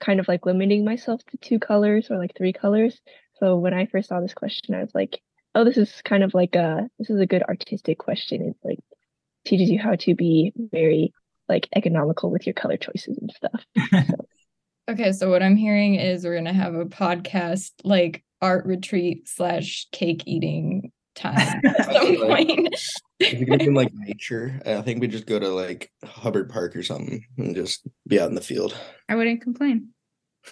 kind 0.00 0.20
of 0.20 0.28
like 0.28 0.46
limiting 0.46 0.84
myself 0.84 1.20
to 1.26 1.36
two 1.38 1.58
colors 1.58 2.08
or 2.10 2.18
like 2.18 2.36
three 2.36 2.52
colors. 2.52 3.00
So 3.38 3.56
when 3.56 3.74
I 3.74 3.86
first 3.86 4.08
saw 4.08 4.20
this 4.20 4.34
question 4.34 4.74
I 4.74 4.80
was 4.80 4.94
like, 4.94 5.20
oh 5.54 5.64
this 5.64 5.76
is 5.76 6.02
kind 6.04 6.22
of 6.22 6.34
like 6.34 6.56
a 6.56 6.88
this 6.98 7.10
is 7.10 7.20
a 7.20 7.26
good 7.26 7.42
artistic 7.44 7.98
question. 7.98 8.42
It 8.42 8.56
like 8.64 8.80
teaches 9.44 9.70
you 9.70 9.78
how 9.78 9.94
to 9.96 10.14
be 10.14 10.52
very 10.56 11.12
like 11.48 11.68
economical 11.74 12.30
with 12.30 12.46
your 12.46 12.54
color 12.54 12.76
choices 12.76 13.18
and 13.18 13.32
stuff. 13.32 13.64
Okay, 14.88 15.12
so 15.12 15.28
what 15.28 15.42
I'm 15.42 15.56
hearing 15.56 15.96
is 15.96 16.24
we're 16.24 16.34
gonna 16.34 16.54
have 16.54 16.74
a 16.74 16.86
podcast 16.86 17.72
like 17.84 18.24
art 18.40 18.66
retreat 18.66 19.28
slash 19.28 19.86
cake 19.92 20.22
eating 20.26 20.92
time 21.14 21.60
at 21.64 21.92
some 21.92 22.16
point. 22.16 22.74
If 23.20 23.40
you're 23.40 23.58
gonna 23.58 23.70
like 23.72 23.92
nature, 23.94 24.60
I 24.64 24.80
think 24.82 25.00
we 25.00 25.08
just 25.08 25.26
go 25.26 25.38
to 25.38 25.48
like 25.48 25.90
Hubbard 26.04 26.48
Park 26.48 26.76
or 26.76 26.82
something 26.82 27.24
and 27.36 27.54
just 27.54 27.86
be 28.06 28.20
out 28.20 28.28
in 28.28 28.34
the 28.34 28.40
field. 28.40 28.76
I 29.08 29.16
wouldn't 29.16 29.42
complain. 29.42 29.90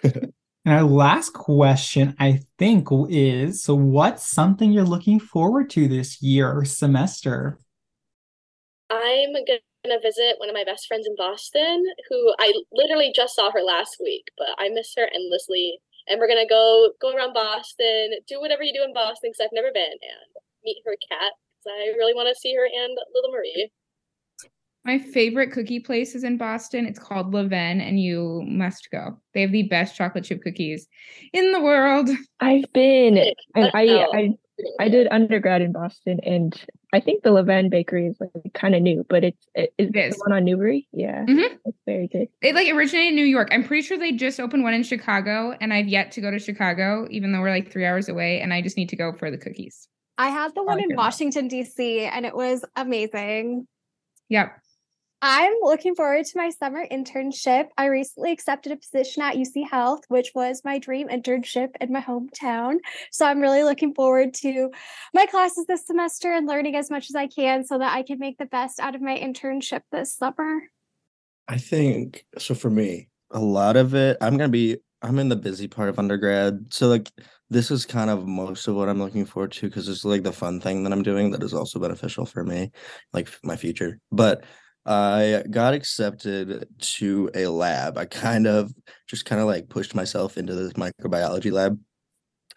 And 0.66 0.74
our 0.74 0.82
last 0.82 1.32
question, 1.32 2.16
I 2.18 2.40
think, 2.58 2.88
is 3.08 3.62
so 3.62 3.76
what's 3.76 4.28
something 4.28 4.72
you're 4.72 4.82
looking 4.82 5.20
forward 5.20 5.70
to 5.70 5.86
this 5.86 6.20
year 6.20 6.50
or 6.50 6.64
semester? 6.64 7.60
I'm 8.90 9.32
gonna 9.32 10.00
visit 10.02 10.38
one 10.38 10.48
of 10.48 10.54
my 10.54 10.64
best 10.64 10.88
friends 10.88 11.06
in 11.06 11.14
Boston, 11.16 11.84
who 12.10 12.34
I 12.40 12.52
literally 12.72 13.12
just 13.14 13.36
saw 13.36 13.52
her 13.52 13.62
last 13.62 13.98
week, 14.02 14.24
but 14.36 14.48
I 14.58 14.68
miss 14.70 14.92
her 14.96 15.08
endlessly. 15.14 15.78
And 16.08 16.20
we're 16.20 16.28
gonna 16.28 16.48
go 16.48 16.92
go 17.00 17.14
around 17.14 17.32
Boston, 17.32 18.12
do 18.28 18.40
whatever 18.40 18.62
you 18.62 18.72
do 18.72 18.84
in 18.84 18.94
Boston, 18.94 19.30
because 19.30 19.44
I've 19.44 19.54
never 19.54 19.72
been, 19.72 19.84
and 19.84 20.42
meet 20.64 20.82
her 20.84 20.96
cat. 21.10 21.32
Because 21.58 21.72
I 21.78 21.96
really 21.96 22.14
want 22.14 22.28
to 22.28 22.40
see 22.40 22.54
her 22.54 22.64
and 22.64 22.96
little 23.14 23.32
Marie. 23.32 23.70
My 24.84 25.00
favorite 25.00 25.50
cookie 25.50 25.80
place 25.80 26.14
is 26.14 26.22
in 26.22 26.36
Boston. 26.36 26.86
It's 26.86 27.00
called 27.00 27.34
Levain, 27.34 27.80
and 27.80 27.98
you 28.00 28.44
must 28.46 28.88
go. 28.92 29.20
They 29.34 29.40
have 29.40 29.50
the 29.50 29.64
best 29.64 29.96
chocolate 29.96 30.22
chip 30.24 30.42
cookies 30.42 30.86
in 31.32 31.50
the 31.50 31.60
world. 31.60 32.08
I've 32.38 32.72
been 32.72 33.18
and 33.56 33.70
I. 33.74 34.06
I 34.12 34.30
I 34.80 34.88
did 34.88 35.06
undergrad 35.10 35.60
in 35.62 35.72
Boston, 35.72 36.18
and 36.24 36.58
I 36.92 37.00
think 37.00 37.22
the 37.22 37.30
Levain 37.30 37.68
Bakery 37.70 38.06
is 38.06 38.16
like 38.20 38.30
kind 38.54 38.74
of 38.74 38.82
new, 38.82 39.04
but 39.08 39.22
it's 39.24 39.46
it, 39.54 39.72
is 39.78 39.90
It 39.90 39.96
is. 39.96 40.14
the 40.16 40.20
one 40.26 40.32
on 40.32 40.44
Newbury. 40.44 40.88
Yeah, 40.92 41.24
Mhm. 41.26 41.58
it's 41.64 41.78
very 41.86 42.08
good. 42.08 42.28
It 42.40 42.54
like 42.54 42.68
originated 42.72 43.10
in 43.10 43.16
New 43.16 43.24
York. 43.24 43.48
I'm 43.52 43.64
pretty 43.64 43.82
sure 43.82 43.98
they 43.98 44.12
just 44.12 44.40
opened 44.40 44.62
one 44.62 44.72
in 44.74 44.82
Chicago, 44.82 45.54
and 45.60 45.72
I've 45.74 45.88
yet 45.88 46.12
to 46.12 46.20
go 46.20 46.30
to 46.30 46.38
Chicago, 46.38 47.06
even 47.10 47.32
though 47.32 47.40
we're 47.40 47.50
like 47.50 47.70
three 47.70 47.84
hours 47.84 48.08
away, 48.08 48.40
and 48.40 48.52
I 48.54 48.62
just 48.62 48.76
need 48.76 48.88
to 48.90 48.96
go 48.96 49.12
for 49.12 49.30
the 49.30 49.38
cookies. 49.38 49.88
I 50.18 50.28
had 50.28 50.54
the 50.54 50.62
one 50.62 50.78
Okay. 50.78 50.86
in 50.90 50.96
Washington, 50.96 51.48
D.C., 51.48 52.00
and 52.06 52.24
it 52.24 52.34
was 52.34 52.64
amazing. 52.76 53.66
Yep. 54.30 54.58
I'm 55.22 55.54
looking 55.62 55.94
forward 55.94 56.26
to 56.26 56.38
my 56.38 56.50
summer 56.50 56.86
internship. 56.86 57.68
I 57.78 57.86
recently 57.86 58.32
accepted 58.32 58.72
a 58.72 58.76
position 58.76 59.22
at 59.22 59.36
UC 59.36 59.68
Health, 59.70 60.02
which 60.08 60.32
was 60.34 60.60
my 60.64 60.78
dream 60.78 61.08
internship 61.08 61.70
in 61.80 61.90
my 61.90 62.02
hometown. 62.02 62.76
So 63.10 63.24
I'm 63.24 63.40
really 63.40 63.62
looking 63.62 63.94
forward 63.94 64.34
to 64.34 64.70
my 65.14 65.24
classes 65.26 65.64
this 65.66 65.86
semester 65.86 66.32
and 66.32 66.46
learning 66.46 66.76
as 66.76 66.90
much 66.90 67.08
as 67.08 67.16
I 67.16 67.28
can 67.28 67.64
so 67.64 67.78
that 67.78 67.94
I 67.94 68.02
can 68.02 68.18
make 68.18 68.36
the 68.36 68.46
best 68.46 68.78
out 68.78 68.94
of 68.94 69.00
my 69.00 69.18
internship 69.18 69.80
this 69.90 70.14
summer. 70.14 70.62
I 71.48 71.58
think 71.58 72.26
so 72.38 72.54
for 72.54 72.68
me, 72.68 73.08
a 73.30 73.40
lot 73.40 73.76
of 73.76 73.94
it, 73.94 74.18
I'm 74.20 74.36
gonna 74.36 74.50
be 74.50 74.76
I'm 75.00 75.18
in 75.18 75.28
the 75.28 75.36
busy 75.36 75.68
part 75.68 75.88
of 75.88 75.98
undergrad. 75.98 76.66
So 76.70 76.88
like 76.88 77.10
this 77.48 77.70
is 77.70 77.86
kind 77.86 78.10
of 78.10 78.26
most 78.26 78.66
of 78.66 78.74
what 78.74 78.88
I'm 78.88 78.98
looking 78.98 79.24
forward 79.24 79.52
to 79.52 79.68
because 79.68 79.88
it's 79.88 80.04
like 80.04 80.24
the 80.24 80.32
fun 80.32 80.60
thing 80.60 80.82
that 80.82 80.92
I'm 80.92 81.02
doing 81.02 81.30
that 81.30 81.42
is 81.42 81.54
also 81.54 81.78
beneficial 81.78 82.26
for 82.26 82.44
me, 82.44 82.70
like 83.12 83.30
my 83.42 83.56
future. 83.56 83.98
But 84.10 84.44
I 84.86 85.42
got 85.50 85.74
accepted 85.74 86.68
to 86.78 87.30
a 87.34 87.46
lab. 87.48 87.98
I 87.98 88.04
kind 88.04 88.46
of 88.46 88.72
just 89.08 89.24
kind 89.24 89.40
of 89.40 89.46
like 89.46 89.68
pushed 89.68 89.94
myself 89.94 90.38
into 90.38 90.54
this 90.54 90.74
microbiology 90.74 91.50
lab 91.50 91.78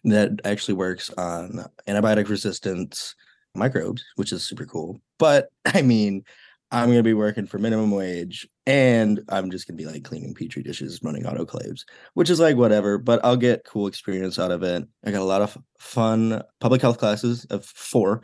that 0.04 0.40
actually 0.46 0.76
works 0.76 1.10
on 1.12 1.66
antibiotic 1.88 2.30
resistance 2.30 3.16
microbes, 3.56 4.04
which 4.16 4.32
is 4.32 4.44
super 4.44 4.66
cool. 4.66 5.02
But 5.18 5.50
I 5.66 5.82
mean, 5.82 6.24
I'm 6.72 6.90
gonna 6.90 7.02
be 7.02 7.16
working 7.16 7.48
for 7.48 7.58
minimum 7.58 7.90
wage 7.90 8.48
and 8.68 9.22
I'm 9.30 9.50
just 9.50 9.68
gonna 9.68 9.78
be 9.78 9.88
like 9.88 10.04
cleaning 10.04 10.36
petri 10.36 10.62
dishes, 10.62 11.00
running 11.04 11.24
autoclaves, 11.24 11.82
which 12.14 12.30
is 12.30 12.40
like 12.40 12.58
whatever, 12.58 13.00
but 13.00 13.26
I'll 13.26 13.38
get 13.38 13.66
cool 13.66 13.88
experience 13.88 14.38
out 14.38 14.52
of 14.52 14.62
it. 14.62 14.88
I 15.04 15.12
got 15.12 15.22
a 15.22 15.24
lot 15.24 15.42
of 15.42 15.58
fun 15.80 16.44
public 16.60 16.82
health 16.82 17.00
classes 17.00 17.46
of 17.46 17.66
four. 17.66 18.22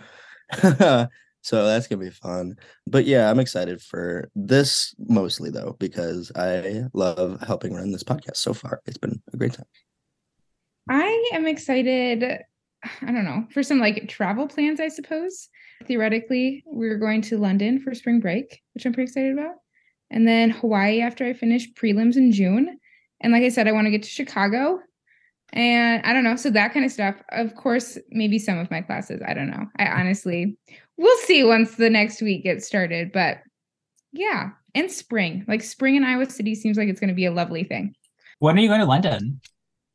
so 1.45 1.63
that's 1.63 1.85
gonna 1.85 2.03
be 2.03 2.09
fun. 2.09 2.55
But 2.87 3.05
yeah, 3.05 3.29
I'm 3.29 3.39
excited 3.39 3.79
for 3.79 4.31
this 4.33 4.95
mostly 4.97 5.51
though, 5.51 5.75
because 5.79 6.31
I 6.35 6.85
love 6.93 7.39
helping 7.45 7.75
run 7.75 7.91
this 7.91 8.03
podcast 8.03 8.37
so 8.37 8.51
far. 8.51 8.81
It's 8.87 8.97
been 8.97 9.21
a 9.31 9.37
great 9.37 9.53
time. 9.53 9.67
I 10.89 11.29
am 11.33 11.45
excited. 11.45 12.23
I 12.23 13.05
don't 13.05 13.25
know, 13.25 13.45
for 13.51 13.61
some 13.61 13.79
like 13.79 14.09
travel 14.09 14.47
plans, 14.47 14.79
I 14.79 14.87
suppose. 14.87 15.49
Theoretically, 15.85 16.63
we're 16.65 16.97
going 16.97 17.21
to 17.23 17.37
London 17.37 17.79
for 17.79 17.93
spring 17.93 18.19
break, 18.19 18.63
which 18.73 18.87
I'm 18.87 18.93
pretty 18.93 19.09
excited 19.09 19.33
about. 19.33 19.57
And 20.09 20.27
then 20.27 20.49
Hawaii 20.49 21.01
after 21.01 21.25
I 21.25 21.33
finish 21.33 21.71
prelims 21.73 22.15
in 22.15 22.31
June. 22.31 22.79
And 23.21 23.31
like 23.31 23.43
I 23.43 23.49
said, 23.49 23.67
I 23.67 23.71
want 23.71 23.85
to 23.85 23.91
get 23.91 24.01
to 24.01 24.09
Chicago. 24.09 24.79
And 25.55 26.05
I 26.05 26.13
don't 26.13 26.23
know. 26.23 26.35
So 26.35 26.49
that 26.51 26.73
kind 26.73 26.85
of 26.85 26.91
stuff. 26.91 27.15
Of 27.31 27.55
course, 27.55 27.97
maybe 28.11 28.37
some 28.37 28.57
of 28.57 28.69
my 28.69 28.81
classes. 28.81 29.21
I 29.25 29.33
don't 29.33 29.49
know. 29.49 29.65
I 29.79 29.87
honestly, 29.87 30.57
we'll 30.97 31.17
see 31.19 31.43
once 31.43 31.75
the 31.75 31.89
next 31.89 32.21
week 32.21 32.43
gets 32.43 32.67
started. 32.67 33.11
But 33.11 33.37
yeah. 34.11 34.49
And 34.73 34.91
spring. 34.91 35.45
Like 35.47 35.63
spring 35.63 35.95
in 35.95 36.03
Iowa 36.03 36.29
City 36.29 36.53
seems 36.55 36.77
like 36.77 36.89
it's 36.89 36.99
going 36.99 37.07
to 37.09 37.15
be 37.15 37.25
a 37.25 37.31
lovely 37.31 37.63
thing. 37.63 37.95
When 38.39 38.57
are 38.57 38.61
you 38.61 38.67
going 38.67 38.81
to 38.81 38.85
London? 38.85 39.39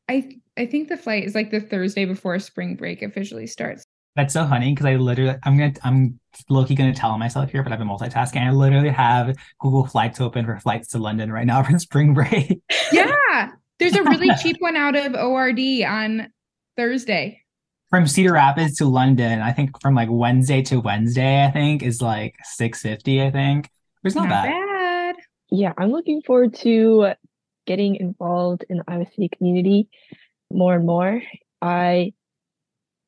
I 0.09 0.31
I 0.57 0.67
think 0.67 0.89
the 0.89 0.97
flight 0.97 1.25
is 1.25 1.35
like 1.35 1.51
the 1.51 1.61
Thursday 1.61 2.05
before 2.05 2.39
spring 2.39 2.75
break 2.75 3.03
officially 3.03 3.47
starts. 3.47 3.85
That's 4.17 4.35
so 4.35 4.47
funny 4.47 4.73
because 4.73 4.87
I 4.87 4.97
literally 4.97 5.37
I'm 5.45 5.57
gonna 5.57 5.75
I'm 5.85 6.19
Loki 6.49 6.75
gonna 6.75 6.95
tell 6.95 7.17
myself 7.17 7.51
here, 7.51 7.63
but 7.63 7.73
I've 7.73 7.79
been 7.79 7.89
multitasking. 7.89 8.45
I 8.45 8.51
literally 8.51 8.89
have 8.89 9.37
Google 9.61 9.87
Flights 9.87 10.21
open 10.21 10.45
for 10.47 10.59
flights 10.59 10.89
to 10.89 10.99
London 10.99 11.31
right 11.31 11.47
now 11.47 11.63
for 11.63 11.79
spring 11.79 12.13
break. 12.13 12.61
Yeah. 12.93 13.51
There's 13.81 13.95
a 13.97 14.03
really 14.03 14.31
cheap 14.41 14.57
one 14.61 14.77
out 14.77 14.95
of 14.95 15.15
ORD 15.15 15.59
on 15.87 16.31
Thursday. 16.77 17.43
From 17.89 18.07
Cedar 18.07 18.35
Rapids 18.35 18.77
to 18.77 18.85
London, 18.85 19.41
I 19.41 19.53
think 19.53 19.81
from 19.81 19.95
like 19.95 20.09
Wednesday 20.11 20.63
to 20.65 20.81
Wednesday, 20.81 21.45
I 21.45 21.51
think 21.51 21.83
is 21.83 22.01
like 22.01 22.37
650, 22.45 23.23
I 23.23 23.31
think. 23.31 23.69
It's 24.05 24.15
not, 24.15 24.29
Not 24.29 24.45
bad. 24.45 24.67
bad. 24.67 25.17
Yeah, 25.51 25.73
I'm 25.77 25.91
looking 25.91 26.23
forward 26.23 26.55
to 26.57 27.13
getting 27.67 27.97
involved 27.97 28.65
in 28.69 28.79
the 28.79 28.85
Iowa 28.87 29.07
City 29.07 29.31
community 29.37 29.89
more 30.53 30.75
and 30.75 30.87
more. 30.87 31.23
I 31.61 32.13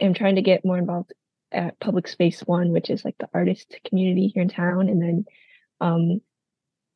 am 0.01 0.15
trying 0.15 0.37
to 0.37 0.43
get 0.43 0.65
more 0.65 0.79
involved 0.79 1.13
at 1.53 1.79
Public 1.81 2.09
Space 2.09 2.41
One, 2.41 2.73
which 2.73 2.91
is 2.91 3.05
like 3.05 3.17
the 3.19 3.29
artist 3.33 3.77
community 3.89 4.29
here 4.29 4.43
in 4.43 4.49
town, 4.49 4.89
and 4.89 5.01
then 5.01 5.25
um, 5.81 6.21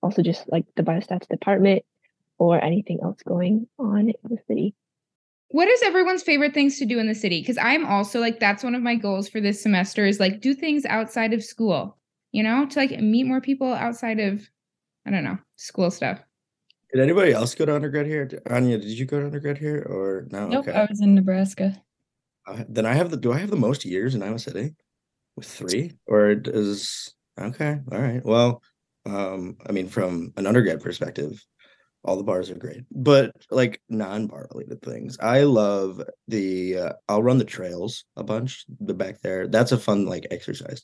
also 0.03 0.23
just 0.23 0.51
like 0.51 0.65
the 0.77 0.83
biostats 0.83 1.29
department 1.29 1.85
or 2.38 2.62
anything 2.62 2.99
else 3.03 3.18
going 3.27 3.66
on 3.79 4.11
in 4.11 4.14
the 4.25 4.38
city. 4.49 4.75
What 5.49 5.68
is 5.68 5.83
everyone's 5.83 6.22
favorite 6.22 6.55
things 6.55 6.79
to 6.79 6.87
do 6.87 6.99
in 6.99 7.07
the 7.07 7.14
city? 7.14 7.40
Because 7.40 7.59
I'm 7.59 7.87
also 7.87 8.20
like, 8.20 8.40
that's 8.40 8.64
one 8.64 8.75
of 8.75 8.83
my 8.83 8.96
goals 8.96 9.29
for 9.29 9.40
this 9.40 9.62
semester 9.62 10.05
is 10.05 10.18
like 10.18 10.40
do 10.40 10.55
things 10.55 10.85
outside 10.87 11.33
of 11.33 11.44
school, 11.44 11.96
you 12.33 12.42
know, 12.42 12.66
to 12.66 12.79
like 12.79 12.90
meet 13.01 13.25
more 13.25 13.40
people 13.40 13.72
outside 13.72 14.18
of, 14.18 14.49
I 15.07 15.11
don't 15.11 15.25
know, 15.25 15.38
school 15.57 15.90
stuff. 15.90 16.18
Did 16.92 17.03
anybody 17.03 17.33
else 17.33 17.55
go 17.55 17.64
to 17.64 17.75
undergrad 17.75 18.07
here? 18.07 18.29
Anya, 18.51 18.79
did 18.79 18.90
you 18.90 19.05
go 19.05 19.20
to 19.20 19.27
undergrad 19.27 19.59
here 19.59 19.87
or 19.88 20.27
no? 20.31 20.49
Nope, 20.49 20.68
okay. 20.68 20.79
I 20.79 20.87
was 20.88 21.01
in 21.01 21.14
Nebraska. 21.14 21.81
Uh, 22.46 22.64
then 22.68 22.87
I 22.87 22.94
have 22.94 23.11
the. 23.11 23.16
Do 23.16 23.33
I 23.33 23.38
have 23.38 23.51
the 23.51 23.57
most 23.57 23.85
years 23.85 24.14
in 24.14 24.22
Iowa 24.22 24.38
City? 24.38 24.75
With 25.37 25.46
three, 25.46 25.92
or 26.07 26.35
does 26.37 27.14
okay? 27.38 27.81
All 27.92 28.01
right. 28.01 28.25
Well, 28.25 28.62
um, 29.05 29.57
I 29.68 29.72
mean, 29.72 29.88
from 29.88 30.33
an 30.37 30.46
undergrad 30.46 30.81
perspective, 30.81 31.44
all 32.07 32.16
the 32.16 32.23
bars 32.23 32.51
are 32.51 32.55
great, 32.57 32.85
but 32.90 33.33
like 33.51 33.81
non-bar 33.88 34.49
related 34.53 34.83
things, 34.83 35.19
I 35.21 35.42
love 35.42 36.03
the. 36.29 36.79
Uh, 36.79 36.92
I'll 37.09 37.23
run 37.23 37.38
the 37.38 37.45
trails 37.45 38.05
a 38.16 38.25
bunch. 38.25 38.64
The 38.81 38.95
back 38.95 39.21
there, 39.23 39.49
that's 39.49 39.73
a 39.73 39.79
fun 39.79 40.07
like 40.07 40.27
exercise 40.31 40.83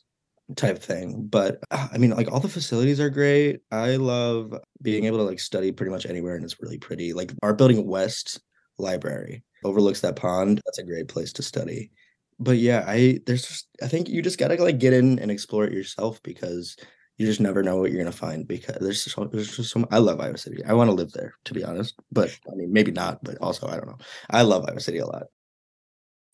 type 0.57 0.79
thing. 0.79 1.27
But 1.29 1.59
uh, 1.71 1.89
I 1.93 1.99
mean, 1.99 2.11
like 2.11 2.31
all 2.31 2.41
the 2.41 2.49
facilities 2.49 3.01
are 3.01 3.11
great. 3.11 3.61
I 3.71 3.97
love 3.97 4.55
being 4.83 5.05
able 5.05 5.19
to 5.19 5.25
like 5.25 5.41
study 5.41 5.73
pretty 5.73 5.91
much 5.93 6.07
anywhere, 6.07 6.37
and 6.37 6.45
it's 6.45 6.61
really 6.61 6.79
pretty. 6.79 7.13
Like 7.13 7.33
our 7.43 7.55
building 7.55 7.87
West 7.87 8.41
Library 8.79 9.43
overlooks 9.65 10.01
that 10.01 10.17
pond. 10.17 10.61
That's 10.65 10.79
a 10.79 10.85
great 10.85 11.09
place 11.09 11.33
to 11.35 11.43
study. 11.43 11.91
But 12.39 12.59
yeah, 12.59 12.85
I 12.87 13.21
there's 13.27 13.47
just 13.47 13.69
I 13.83 13.89
think 13.89 14.09
you 14.09 14.23
just 14.23 14.39
gotta 14.39 14.63
like 14.63 14.79
get 14.79 14.93
in 14.93 15.19
and 15.19 15.31
explore 15.31 15.65
it 15.65 15.73
yourself 15.73 16.23
because 16.23 16.77
you 17.19 17.27
just 17.27 17.41
never 17.41 17.63
know 17.63 17.77
what 17.77 17.91
you're 17.91 18.03
gonna 18.03 18.13
find 18.13 18.47
because 18.47 18.79
there's 18.81 19.05
just, 19.05 19.17
there's 19.31 19.57
just 19.57 19.71
so 19.71 19.87
I 19.91 19.99
love 19.99 20.21
Iowa 20.21 20.39
City. 20.39 20.65
I 20.65 20.75
want 20.75 20.89
to 20.89 20.95
live 20.95 21.13
there 21.13 21.35
to 21.45 21.55
be 21.55 21.65
honest, 21.65 21.95
but 22.11 22.37
I 22.51 22.55
mean 22.55 22.73
maybe 22.73 22.93
not. 22.93 23.23
But 23.23 23.39
also 23.39 23.69
I 23.69 23.77
don't 23.77 23.87
know. 23.87 23.99
I 24.31 24.43
love 24.43 24.65
Iowa 24.69 24.81
City 24.81 24.99
a 24.99 25.07
lot. 25.07 25.25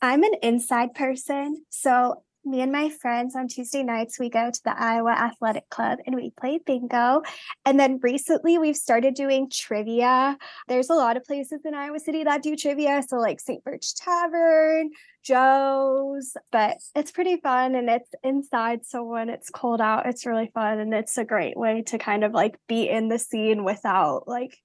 I'm 0.01 0.23
an 0.23 0.35
inside 0.43 0.95
person. 0.95 1.65
So, 1.71 2.23
me 2.45 2.61
and 2.61 2.73
my 2.73 2.89
friends 2.89 3.35
on 3.37 3.49
Tuesday 3.49 3.83
nights, 3.83 4.19
we 4.19 4.31
go 4.31 4.51
to 4.51 4.61
the 4.65 4.81
Iowa 4.81 5.11
Athletic 5.11 5.69
Club 5.69 5.99
and 6.07 6.15
we 6.15 6.31
play 6.31 6.61
bingo. 6.65 7.23
And 7.67 7.79
then 7.79 7.99
recently 8.01 8.59
we've 8.59 8.77
started 8.77 9.15
doing 9.15 9.51
trivia. 9.51 10.39
There's 10.69 10.89
a 10.89 10.95
lot 10.95 11.17
of 11.17 11.25
places 11.25 11.61
in 11.65 11.75
Iowa 11.75 11.99
City 11.99 12.25
that 12.25 12.43
do 12.43 12.57
trivia. 12.57 13.03
So, 13.07 13.17
like 13.17 13.41
St. 13.41 13.63
Burch 13.65 13.95
Tavern, 13.97 14.91
Joe's, 15.29 16.37
but 16.51 16.79
it's 16.97 17.11
pretty 17.11 17.37
fun 17.37 17.75
and 17.75 17.91
it's 17.91 18.09
inside. 18.25 18.87
So, 18.87 19.05
when 19.05 19.29
it's 19.29 19.51
cold 19.51 19.81
out, 19.81 20.07
it's 20.07 20.25
really 20.25 20.51
fun. 20.55 20.79
And 20.79 20.95
it's 20.95 21.19
a 21.19 21.25
great 21.25 21.57
way 21.57 21.83
to 21.89 21.99
kind 21.99 22.25
of 22.25 22.33
like 22.33 22.59
be 22.67 22.89
in 22.89 23.09
the 23.09 23.19
scene 23.19 23.63
without 23.63 24.27
like, 24.27 24.57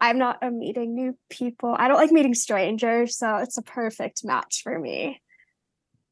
I'm 0.00 0.18
not 0.18 0.38
a 0.42 0.50
meeting 0.50 0.94
new 0.94 1.16
people. 1.30 1.74
I 1.78 1.86
don't 1.86 1.96
like 1.98 2.10
meeting 2.10 2.34
strangers. 2.34 3.16
So, 3.16 3.36
it's 3.36 3.58
a 3.58 3.62
perfect 3.62 4.24
match 4.24 4.62
for 4.64 4.76
me. 4.76 5.22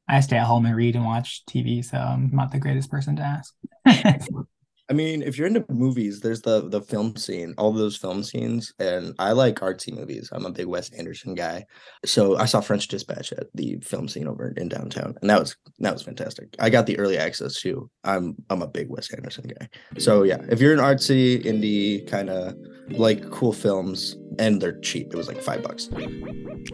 I 0.08 0.20
stay 0.20 0.36
at 0.36 0.46
home 0.46 0.66
and 0.66 0.76
read 0.76 0.94
and 0.94 1.04
watch 1.04 1.44
TV, 1.46 1.84
so 1.84 1.98
I'm 1.98 2.30
not 2.32 2.52
the 2.52 2.60
greatest 2.60 2.88
person 2.88 3.16
to 3.16 3.22
ask. 3.22 3.54
I 4.88 4.92
mean, 4.92 5.22
if 5.22 5.36
you're 5.36 5.48
into 5.48 5.64
movies, 5.68 6.20
there's 6.20 6.42
the 6.42 6.68
the 6.68 6.80
FilmScene, 6.80 7.54
all 7.58 7.72
those 7.72 7.98
FilmScenes, 7.98 8.72
and 8.78 9.14
I 9.18 9.32
like 9.32 9.56
artsy 9.56 9.92
movies. 9.92 10.28
I'm 10.30 10.46
a 10.46 10.50
big 10.50 10.66
Wes 10.66 10.90
Anderson 10.90 11.34
guy, 11.34 11.66
so 12.04 12.36
I 12.36 12.44
saw 12.44 12.60
French 12.60 12.86
Dispatch 12.86 13.32
at 13.32 13.46
the 13.54 13.78
FilmScene 13.78 14.26
over 14.26 14.52
in 14.56 14.68
downtown, 14.68 15.16
and 15.20 15.28
that 15.28 15.40
was 15.40 15.56
that 15.80 15.92
was 15.92 16.02
fantastic. 16.02 16.54
I 16.60 16.70
got 16.70 16.86
the 16.86 16.98
early 16.98 17.18
access 17.18 17.60
too. 17.60 17.90
I'm 18.04 18.36
I'm 18.48 18.62
a 18.62 18.68
big 18.68 18.88
Wes 18.88 19.12
Anderson 19.12 19.50
guy, 19.58 19.68
so 19.98 20.22
yeah. 20.22 20.38
If 20.48 20.60
you're 20.60 20.72
an 20.72 20.78
artsy 20.78 21.44
indie 21.44 22.08
kind 22.08 22.30
of 22.30 22.54
like 22.90 23.28
cool 23.30 23.52
films, 23.52 24.16
and 24.38 24.62
they're 24.62 24.78
cheap, 24.80 25.08
it 25.12 25.16
was 25.16 25.26
like 25.26 25.42
five 25.42 25.64
bucks. 25.64 25.88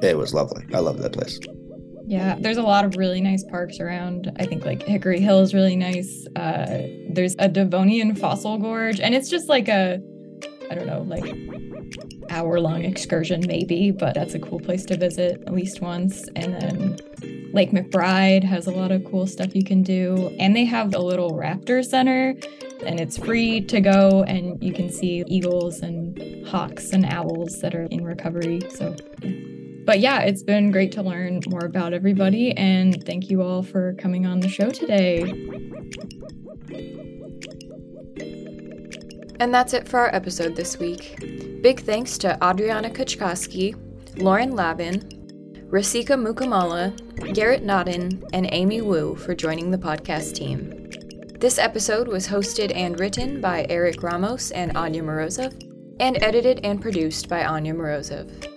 It 0.02 0.18
was 0.18 0.34
lovely. 0.34 0.66
I 0.74 0.80
love 0.80 0.98
that 0.98 1.12
place. 1.14 1.40
Yeah, 2.12 2.36
there's 2.38 2.58
a 2.58 2.62
lot 2.62 2.84
of 2.84 2.98
really 2.98 3.22
nice 3.22 3.42
parks 3.42 3.80
around. 3.80 4.30
I 4.38 4.44
think 4.44 4.66
like 4.66 4.82
Hickory 4.82 5.18
Hill 5.18 5.40
is 5.40 5.54
really 5.54 5.76
nice. 5.76 6.26
Uh, 6.36 6.86
there's 7.08 7.34
a 7.38 7.48
Devonian 7.48 8.14
fossil 8.14 8.58
gorge, 8.58 9.00
and 9.00 9.14
it's 9.14 9.30
just 9.30 9.48
like 9.48 9.66
a, 9.68 9.98
I 10.70 10.74
don't 10.74 10.86
know, 10.86 11.04
like 11.04 11.24
hour 12.28 12.60
long 12.60 12.84
excursion 12.84 13.42
maybe, 13.46 13.92
but 13.92 14.14
that's 14.14 14.34
a 14.34 14.38
cool 14.38 14.60
place 14.60 14.84
to 14.86 14.96
visit 14.98 15.42
at 15.46 15.54
least 15.54 15.80
once. 15.80 16.28
And 16.36 16.52
then 16.52 16.98
Lake 17.54 17.70
McBride 17.70 18.44
has 18.44 18.66
a 18.66 18.72
lot 18.72 18.92
of 18.92 19.02
cool 19.06 19.26
stuff 19.26 19.54
you 19.54 19.64
can 19.64 19.82
do, 19.82 20.36
and 20.38 20.54
they 20.54 20.66
have 20.66 20.94
a 20.94 21.00
little 21.00 21.30
raptor 21.30 21.82
center, 21.82 22.34
and 22.84 23.00
it's 23.00 23.16
free 23.16 23.62
to 23.62 23.80
go, 23.80 24.22
and 24.24 24.62
you 24.62 24.74
can 24.74 24.90
see 24.90 25.24
eagles 25.28 25.80
and 25.80 26.46
hawks 26.46 26.92
and 26.92 27.06
owls 27.06 27.62
that 27.62 27.74
are 27.74 27.84
in 27.84 28.04
recovery. 28.04 28.60
So. 28.68 28.94
Yeah 29.22 29.51
but 29.84 30.00
yeah, 30.00 30.20
it's 30.20 30.42
been 30.42 30.70
great 30.70 30.92
to 30.92 31.02
learn 31.02 31.40
more 31.48 31.64
about 31.64 31.92
everybody. 31.92 32.52
And 32.52 33.04
thank 33.04 33.30
you 33.30 33.42
all 33.42 33.62
for 33.62 33.94
coming 33.94 34.26
on 34.26 34.40
the 34.40 34.48
show 34.48 34.70
today. 34.70 35.22
And 39.40 39.52
that's 39.52 39.74
it 39.74 39.88
for 39.88 39.98
our 39.98 40.14
episode 40.14 40.54
this 40.54 40.78
week. 40.78 41.16
Big 41.62 41.80
thanks 41.80 42.16
to 42.18 42.38
Adriana 42.42 42.90
Kuchkowski, 42.90 43.74
Lauren 44.22 44.54
Lavin, 44.54 45.00
Rasika 45.68 46.16
Mukamala, 46.16 46.94
Garrett 47.34 47.64
Nodden, 47.64 48.22
and 48.32 48.48
Amy 48.52 48.82
Wu 48.82 49.16
for 49.16 49.34
joining 49.34 49.70
the 49.70 49.78
podcast 49.78 50.34
team. 50.34 50.90
This 51.40 51.58
episode 51.58 52.06
was 52.06 52.28
hosted 52.28 52.72
and 52.76 53.00
written 53.00 53.40
by 53.40 53.66
Eric 53.68 54.02
Ramos 54.02 54.52
and 54.52 54.76
Anya 54.76 55.02
Morozov, 55.02 55.52
and 55.98 56.22
edited 56.22 56.60
and 56.62 56.80
produced 56.80 57.28
by 57.28 57.44
Anya 57.44 57.74
Morozov. 57.74 58.51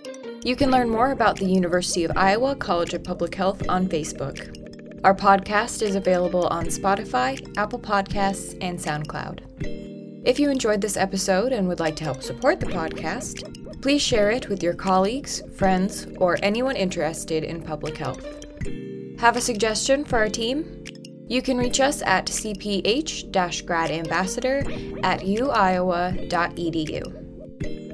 You 0.46 0.54
can 0.54 0.70
learn 0.70 0.88
more 0.88 1.10
about 1.10 1.40
the 1.40 1.44
University 1.44 2.04
of 2.04 2.16
Iowa 2.16 2.54
College 2.54 2.94
of 2.94 3.02
Public 3.02 3.34
Health 3.34 3.68
on 3.68 3.88
Facebook. 3.88 5.00
Our 5.02 5.12
podcast 5.12 5.82
is 5.82 5.96
available 5.96 6.46
on 6.46 6.66
Spotify, 6.66 7.52
Apple 7.58 7.80
Podcasts, 7.80 8.56
and 8.60 8.78
SoundCloud. 8.78 10.22
If 10.24 10.38
you 10.38 10.48
enjoyed 10.48 10.80
this 10.80 10.96
episode 10.96 11.50
and 11.50 11.66
would 11.66 11.80
like 11.80 11.96
to 11.96 12.04
help 12.04 12.22
support 12.22 12.60
the 12.60 12.66
podcast, 12.66 13.82
please 13.82 14.00
share 14.00 14.30
it 14.30 14.48
with 14.48 14.62
your 14.62 14.74
colleagues, 14.74 15.42
friends, 15.56 16.06
or 16.18 16.38
anyone 16.44 16.76
interested 16.76 17.42
in 17.42 17.60
public 17.60 17.96
health. 17.96 18.24
Have 19.18 19.36
a 19.36 19.40
suggestion 19.40 20.04
for 20.04 20.18
our 20.18 20.28
team? 20.28 20.84
You 21.26 21.42
can 21.42 21.58
reach 21.58 21.80
us 21.80 22.02
at 22.02 22.26
cph 22.26 23.32
gradambassador 23.32 25.02
at 25.02 25.22
uiowa.edu. 25.22 27.25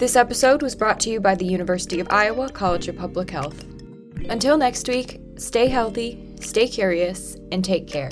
This 0.03 0.17
episode 0.17 0.63
was 0.63 0.75
brought 0.75 0.99
to 1.03 1.11
you 1.11 1.21
by 1.21 1.37
the 1.37 1.45
University 1.45 2.01
of 2.01 2.09
Iowa 2.11 2.49
College 2.49 2.89
of 2.89 2.97
Public 2.97 3.31
Health. 3.31 3.63
Until 4.29 4.59
next 4.59 4.89
week, 4.89 5.21
stay 5.37 5.69
healthy, 5.69 6.35
stay 6.41 6.67
curious, 6.67 7.37
and 7.53 7.65
take 7.65 7.87
care. 7.87 8.11